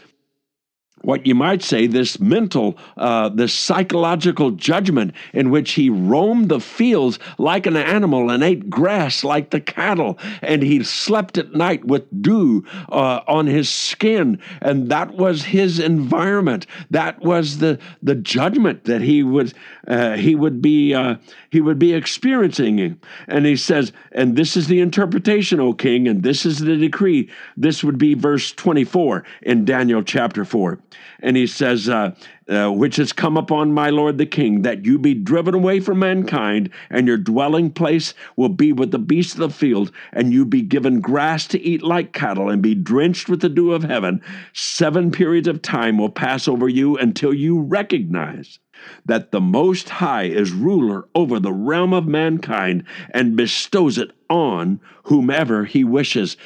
what 1.03 1.27
you 1.27 1.35
might 1.35 1.63
say, 1.63 1.87
this 1.87 2.19
mental, 2.21 2.77
uh, 2.97 3.29
this 3.29 3.53
psychological 3.53 4.51
judgment 4.53 5.15
in 5.33 5.51
which 5.51 5.73
he 5.73 5.91
roamed 5.91 6.49
the 6.49 6.61
fields 6.61 7.19
like 7.39 7.67
an 7.67 7.77
animal 7.77 8.31
and 8.31 8.43
ate 8.43 8.71
grass 8.71 9.25
like 9.25 9.51
the 9.51 9.61
cattle, 9.61 10.19
and 10.41 10.63
he 10.63 10.83
slept 10.83 11.39
at 11.39 11.55
night 11.55 11.85
with 11.85 12.23
dew 12.23 12.65
uh, 12.91 13.21
on 13.27 13.47
his 13.47 13.69
skin, 13.69 14.41
and 14.61 14.89
that 14.91 15.15
was 15.15 15.43
his 15.45 15.79
environment. 15.79 16.67
That 16.91 17.21
was 17.21 17.59
the 17.59 17.79
the 18.03 18.15
judgment 18.15 18.85
that 18.85 19.01
he 19.01 19.23
would 19.23 19.53
uh, 19.87 20.17
he 20.17 20.35
would 20.35 20.63
be 20.63 20.95
uh, 20.95 21.17
he 21.51 21.61
would 21.61 21.79
be 21.79 21.93
experiencing. 21.93 22.99
And 23.29 23.47
he 23.47 23.57
says, 23.57 23.93
and 24.13 24.37
this 24.37 24.57
is 24.57 24.69
the 24.69 24.81
interpretation, 24.81 25.61
O 25.61 25.73
king, 25.73 26.09
and 26.09 26.23
this 26.23 26.47
is 26.47 26.59
the 26.59 26.77
decree. 26.77 27.29
This 27.57 27.83
would 27.85 27.99
be 27.99 28.15
verse 28.15 28.53
twenty 28.53 28.85
four 28.85 29.25
in 29.43 29.65
Daniel 29.65 30.03
chapter 30.03 30.45
four 30.45 30.79
and 31.21 31.37
he 31.37 31.47
says, 31.47 31.89
uh, 31.89 32.15
uh, 32.49 32.71
Which 32.71 32.97
has 32.97 33.13
come 33.13 33.37
upon 33.37 33.73
my 33.73 33.91
lord 33.91 34.19
the 34.19 34.27
king, 34.27 34.63
that 34.63 34.85
you 34.85 34.99
be 34.99 35.15
driven 35.15 35.55
away 35.55 35.81
from 35.81 35.99
mankind, 35.99 36.71
and 36.91 37.07
your 37.07 37.19
dwelling 37.19 37.71
place 37.71 38.15
will 38.37 38.49
be 38.49 38.73
with 38.73 38.91
the 38.91 38.99
beasts 38.99 39.35
of 39.35 39.41
the 39.41 39.51
field, 39.51 39.93
and 40.13 40.33
you 40.33 40.45
be 40.45 40.63
given 40.63 41.01
grass 41.01 41.47
to 41.49 41.61
eat 41.61 41.83
like 41.83 42.13
cattle, 42.13 42.51
and 42.51 42.63
be 42.63 42.75
drenched 42.75 43.29
with 43.29 43.41
the 43.41 43.49
dew 43.49 43.73
of 43.73 43.85
heaven. 43.85 44.21
Seven 44.53 45.11
periods 45.11 45.49
of 45.49 45.63
time 45.63 45.99
will 45.99 46.11
pass 46.11 46.49
over 46.49 46.69
you 46.69 46.97
until 46.97 47.33
you 47.33 47.61
recognize 47.61 48.59
that 49.05 49.31
the 49.31 49.41
Most 49.41 49.89
High 49.89 50.25
is 50.25 50.53
ruler 50.53 51.09
over 51.15 51.39
the 51.39 51.53
realm 51.53 51.93
of 51.93 52.07
mankind 52.07 52.85
and 53.11 53.37
bestows 53.37 53.99
it 53.99 54.11
on 54.29 54.81
whomever 55.05 55.65
he 55.65 55.85
wishes. 55.85 56.37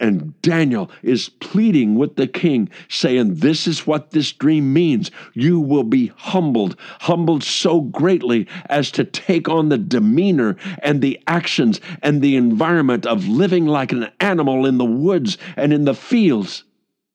And 0.00 0.40
Daniel 0.40 0.90
is 1.02 1.28
pleading 1.28 1.96
with 1.96 2.16
the 2.16 2.26
king, 2.26 2.70
saying, 2.88 3.34
This 3.36 3.66
is 3.66 3.86
what 3.86 4.12
this 4.12 4.32
dream 4.32 4.72
means. 4.72 5.10
You 5.34 5.60
will 5.60 5.84
be 5.84 6.12
humbled, 6.16 6.76
humbled 7.00 7.44
so 7.44 7.82
greatly 7.82 8.46
as 8.66 8.90
to 8.92 9.04
take 9.04 9.48
on 9.50 9.68
the 9.68 9.76
demeanor 9.78 10.56
and 10.82 11.02
the 11.02 11.20
actions 11.26 11.80
and 12.02 12.22
the 12.22 12.36
environment 12.36 13.04
of 13.04 13.28
living 13.28 13.66
like 13.66 13.92
an 13.92 14.08
animal 14.20 14.64
in 14.64 14.78
the 14.78 14.84
woods 14.84 15.36
and 15.56 15.72
in 15.74 15.84
the 15.84 15.94
fields, 15.94 16.64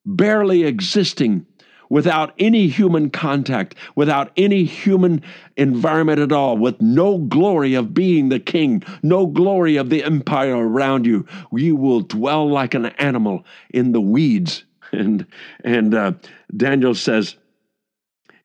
barely 0.06 0.64
existing 0.64 1.48
without 1.90 2.34
any 2.40 2.68
human 2.68 3.10
contact, 3.10 3.76
without 3.96 4.32
any 4.38 4.64
human 4.64 5.22
environment 5.56 6.20
at 6.20 6.32
all, 6.32 6.58
with 6.58 6.82
no 6.82 7.18
glory 7.18 7.74
of 7.74 7.94
being 7.94 8.30
the 8.30 8.40
king, 8.40 8.84
no 9.04 9.26
glory 9.26 9.78
of 9.78 9.90
the 9.90 10.04
empire 10.04 10.56
around 10.56 11.06
you. 11.06 11.26
You 11.52 11.76
will 11.76 12.02
dwell 12.02 12.50
like 12.50 12.74
an 12.74 12.88
animal 12.98 13.46
in 13.70 13.92
the 13.92 14.02
weeds. 14.02 14.64
And, 14.94 15.28
and 15.66 15.94
uh, 15.94 16.14
Daniel 16.56 16.96
says, 16.96 17.36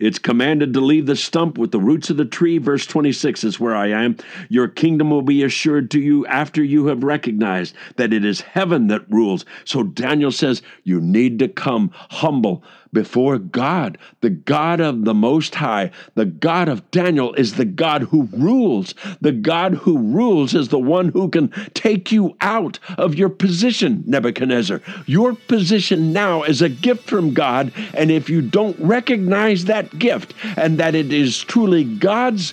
it's 0.03 0.19
commanded 0.19 0.75
to 0.75 0.81
leave 0.81 1.07
the 1.07 1.15
stump 1.15 1.57
with 1.57 1.71
the 1.71 1.79
roots 1.79 2.11
of 2.11 2.17
the 2.17 2.25
tree. 2.25 2.59
Verse 2.59 2.87
26 2.87 3.45
is 3.45 3.61
where 3.61 3.77
I 3.77 3.91
am. 3.91 4.17
Your 4.49 4.67
kingdom 4.67 5.11
will 5.11 5.23
be 5.23 5.45
assured 5.45 5.93
to 5.93 6.01
you 6.01 6.27
after 6.27 6.61
you 6.61 6.87
have 6.87 7.05
recognized 7.05 7.77
that 7.99 8.13
it 8.13 8.25
is 8.25 8.41
heaven 8.41 8.89
that 8.89 9.09
rules. 9.09 9.45
So 9.65 9.85
Daniel 9.85 10.33
says, 10.33 10.61
You 10.83 11.01
need 11.01 11.39
to 11.39 11.47
come 11.47 11.93
humble 11.95 12.65
before 12.93 13.39
God. 13.39 13.99
The 14.21 14.31
God 14.31 14.81
of 14.81 15.05
the 15.05 15.15
Most 15.15 15.55
High, 15.55 15.91
the 16.15 16.27
God 16.27 16.69
of 16.69 16.89
Daniel, 16.91 17.33
is 17.35 17.55
the 17.55 17.65
God 17.65 18.03
who 18.03 18.29
rules. 18.33 18.95
The 19.21 19.33
God 19.33 19.75
who 19.75 19.99
rules 19.99 20.55
is 20.55 20.69
the 20.69 20.79
one 20.79 21.09
who 21.09 21.29
can 21.29 21.53
take 21.75 22.13
you 22.13 22.37
out 22.41 22.79
of 22.99 23.15
your 23.15 23.29
position, 23.29 24.05
Nebuchadnezzar. 24.07 24.81
Your 25.07 25.35
position 25.35 26.13
now 26.13 26.43
is 26.43 26.61
a 26.61 26.69
gift 26.69 27.09
from 27.09 27.35
God, 27.35 27.73
and 27.95 28.11
if 28.11 28.29
you 28.29 28.43
don't 28.43 28.79
recognize 28.79 29.65
that 29.65 29.99
gift 29.99 30.35
and 30.57 30.79
that 30.79 30.95
it 30.95 31.13
is 31.13 31.39
truly 31.39 31.85
God's 31.85 32.53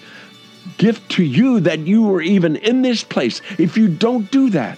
gift 0.77 1.11
to 1.11 1.23
you 1.23 1.59
that 1.59 1.79
you 1.79 2.13
are 2.13 2.21
even 2.21 2.55
in 2.57 2.81
this 2.81 3.03
place, 3.03 3.41
if 3.57 3.77
you 3.77 3.87
don't 3.87 4.29
do 4.31 4.49
that, 4.51 4.77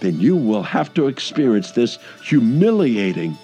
then 0.00 0.18
you 0.20 0.36
will 0.36 0.62
have 0.62 0.92
to 0.94 1.08
experience 1.08 1.72
this 1.72 1.98
humiliating 2.22 3.36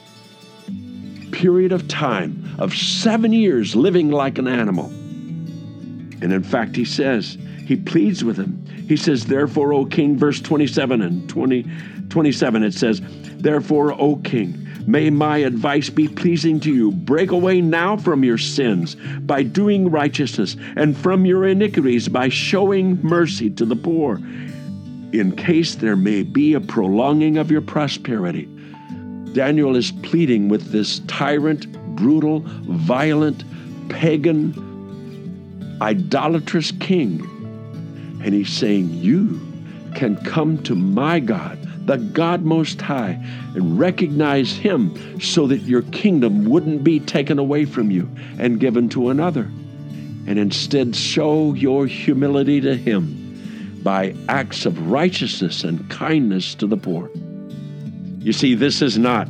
period 1.33 1.73
of 1.73 1.88
time 1.88 2.57
of 2.59 2.75
seven 2.75 3.33
years 3.33 3.77
living 3.77 4.11
like 4.11 4.38
an 4.38 4.49
animal. 4.49 4.87
And 4.87 6.33
in 6.33 6.43
fact, 6.43 6.77
he 6.77 6.85
says, 6.85 7.38
he 7.66 7.77
pleads 7.77 8.25
with 8.25 8.37
him. 8.37 8.64
He 8.88 8.97
says, 8.97 9.27
Therefore, 9.27 9.73
O 9.73 9.85
king, 9.85 10.16
verse 10.16 10.40
27 10.40 11.01
and 11.01 11.29
20, 11.29 11.64
27, 12.09 12.62
it 12.62 12.75
says, 12.75 13.01
Therefore, 13.38 13.93
O 13.93 14.16
king, 14.16 14.66
May 14.87 15.11
my 15.11 15.38
advice 15.38 15.90
be 15.90 16.09
pleasing 16.09 16.59
to 16.61 16.75
you. 16.75 16.90
Break 16.90 17.31
away 17.31 17.61
now 17.61 17.97
from 17.97 18.25
your 18.25 18.38
sins 18.38 18.97
by 19.21 19.43
doing 19.43 19.90
righteousness, 19.90 20.57
and 20.77 20.97
from 20.97 21.27
your 21.27 21.47
iniquities 21.47 22.09
by 22.09 22.29
showing 22.29 23.01
mercy 23.03 23.51
to 23.51 23.64
the 23.64 23.77
poor, 23.77 24.16
in 25.12 25.35
case 25.37 25.75
there 25.77 25.97
may 25.97 26.23
be 26.23 26.55
a 26.55 26.61
prolonging 26.61 27.37
of 27.37 27.51
your 27.51 27.61
prosperity. 27.61 28.49
Daniel 29.33 29.77
is 29.77 29.93
pleading 29.93 30.49
with 30.49 30.73
this 30.73 31.01
tyrant, 31.01 31.71
brutal, 31.97 32.40
violent, 32.40 33.45
pagan, 33.88 34.55
idolatrous 35.81 36.73
king. 36.73 37.21
And 38.23 38.35
he's 38.35 38.53
saying, 38.53 38.90
You 38.90 39.40
can 39.95 40.16
come 40.25 40.62
to 40.64 40.75
my 40.75 41.21
God 41.21 41.59
the 41.90 41.97
God 41.97 42.43
Most 42.45 42.81
High, 42.81 43.19
and 43.57 43.77
recognize 43.77 44.53
Him 44.53 45.21
so 45.21 45.49
that 45.49 45.62
your 45.62 45.83
kingdom 45.83 46.45
wouldn't 46.45 46.85
be 46.85 47.01
taken 47.01 47.37
away 47.38 47.64
from 47.64 47.90
you 47.90 48.09
and 48.38 48.61
given 48.61 48.88
to 48.90 49.09
another. 49.11 49.51
And 50.27 50.38
instead, 50.38 50.95
show 50.95 51.53
your 51.55 51.87
humility 51.87 52.61
to 52.61 52.77
Him 52.77 53.81
by 53.83 54.14
acts 54.29 54.66
of 54.66 54.90
righteousness 54.90 55.64
and 55.64 55.90
kindness 55.90 56.55
to 56.57 56.69
the 56.69 56.77
poor. 56.77 57.11
You 58.21 58.33
see, 58.33 58.55
this 58.55 58.83
is 58.83 58.99
not 58.99 59.29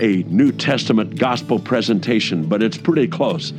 a 0.00 0.24
New 0.24 0.52
Testament 0.52 1.18
gospel 1.18 1.58
presentation, 1.58 2.46
but 2.46 2.62
it's 2.62 2.76
pretty 2.76 3.08
close 3.08 3.52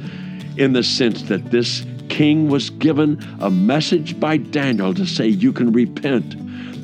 in 0.57 0.73
the 0.73 0.83
sense 0.83 1.23
that 1.23 1.51
this 1.51 1.85
king 2.09 2.49
was 2.49 2.69
given 2.69 3.25
a 3.39 3.49
message 3.49 4.19
by 4.19 4.37
Daniel 4.37 4.93
to 4.93 5.05
say, 5.05 5.27
You 5.27 5.51
can 5.51 5.71
repent 5.71 6.35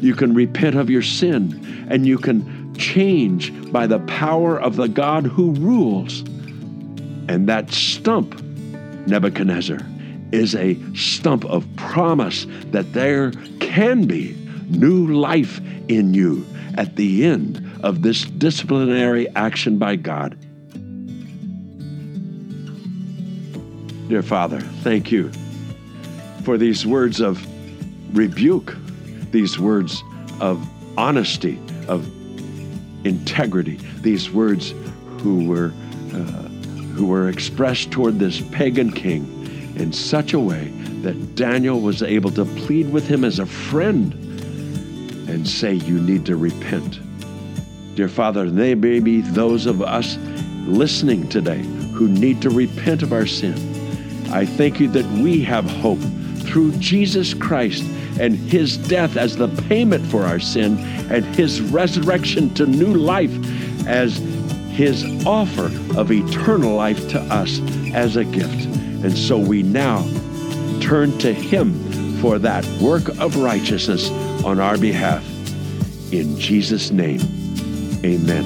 you 0.01 0.15
can 0.15 0.33
repent 0.33 0.75
of 0.75 0.89
your 0.89 1.03
sin 1.03 1.87
and 1.89 2.05
you 2.05 2.17
can 2.17 2.75
change 2.75 3.53
by 3.71 3.85
the 3.85 3.99
power 3.99 4.59
of 4.59 4.75
the 4.75 4.87
God 4.87 5.25
who 5.25 5.51
rules. 5.53 6.21
And 7.29 7.47
that 7.47 7.71
stump, 7.71 8.41
Nebuchadnezzar, 9.07 9.79
is 10.31 10.55
a 10.55 10.75
stump 10.95 11.45
of 11.45 11.67
promise 11.75 12.47
that 12.71 12.93
there 12.93 13.31
can 13.59 14.05
be 14.05 14.35
new 14.69 15.07
life 15.07 15.61
in 15.87 16.13
you 16.13 16.45
at 16.75 16.95
the 16.95 17.25
end 17.25 17.70
of 17.83 18.01
this 18.01 18.23
disciplinary 18.23 19.27
action 19.35 19.77
by 19.77 19.95
God. 19.95 20.37
Dear 24.09 24.23
Father, 24.23 24.59
thank 24.83 25.11
you 25.11 25.31
for 26.43 26.57
these 26.57 26.85
words 26.85 27.21
of 27.21 27.45
rebuke 28.15 28.75
these 29.31 29.57
words 29.57 30.03
of 30.39 30.67
honesty, 30.97 31.59
of 31.87 32.05
integrity, 33.05 33.77
these 34.01 34.29
words 34.29 34.73
who 35.19 35.47
were, 35.47 35.73
uh, 36.13 36.47
who 36.95 37.07
were 37.07 37.29
expressed 37.29 37.91
toward 37.91 38.19
this 38.19 38.41
pagan 38.51 38.91
king 38.91 39.25
in 39.77 39.91
such 39.91 40.33
a 40.33 40.39
way 40.39 40.65
that 41.01 41.35
Daniel 41.35 41.79
was 41.81 42.03
able 42.03 42.29
to 42.31 42.45
plead 42.45 42.91
with 42.91 43.07
him 43.07 43.23
as 43.23 43.39
a 43.39 43.45
friend 43.45 44.13
and 45.27 45.47
say, 45.47 45.73
You 45.73 45.99
need 45.99 46.25
to 46.25 46.35
repent. 46.35 46.99
Dear 47.95 48.07
Father, 48.07 48.49
they 48.49 48.73
may 48.73 48.99
be 48.99 49.21
those 49.21 49.65
of 49.65 49.81
us 49.81 50.17
listening 50.65 51.27
today 51.27 51.61
who 51.93 52.07
need 52.07 52.41
to 52.41 52.49
repent 52.49 53.03
of 53.03 53.11
our 53.11 53.25
sin. 53.25 53.53
I 54.31 54.45
thank 54.45 54.79
you 54.79 54.87
that 54.89 55.05
we 55.21 55.41
have 55.43 55.65
hope 55.69 55.99
through 56.45 56.71
Jesus 56.77 57.33
Christ 57.33 57.83
and 58.19 58.35
his 58.35 58.77
death 58.77 59.17
as 59.17 59.35
the 59.35 59.49
payment 59.67 60.05
for 60.07 60.23
our 60.23 60.39
sin 60.39 60.77
and 61.11 61.25
his 61.35 61.61
resurrection 61.61 62.53
to 62.53 62.65
new 62.65 62.93
life 62.93 63.31
as 63.87 64.17
his 64.69 65.25
offer 65.25 65.65
of 65.97 66.11
eternal 66.11 66.75
life 66.75 67.09
to 67.09 67.19
us 67.23 67.59
as 67.93 68.15
a 68.15 68.23
gift. 68.23 68.65
And 69.03 69.17
so 69.17 69.37
we 69.37 69.63
now 69.63 70.01
turn 70.81 71.17
to 71.19 71.33
him 71.33 71.73
for 72.21 72.39
that 72.39 72.65
work 72.81 73.09
of 73.19 73.35
righteousness 73.35 74.09
on 74.45 74.59
our 74.59 74.77
behalf. 74.77 75.25
In 76.13 76.39
Jesus' 76.39 76.91
name, 76.91 77.19
amen. 78.03 78.45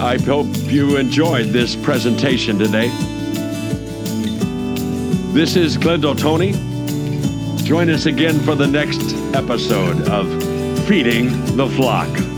I 0.00 0.18
hope 0.18 0.46
you 0.64 0.96
enjoyed 0.96 1.46
this 1.46 1.76
presentation 1.76 2.58
today. 2.58 2.88
This 5.32 5.56
is 5.56 5.76
Glendale 5.76 6.16
Tony. 6.16 6.52
Join 7.62 7.88
us 7.88 8.06
again 8.06 8.38
for 8.40 8.54
the 8.54 8.66
next 8.66 9.14
episode 9.34 10.08
of 10.08 10.26
Feeding 10.86 11.28
the 11.56 11.68
Flock. 11.68 12.31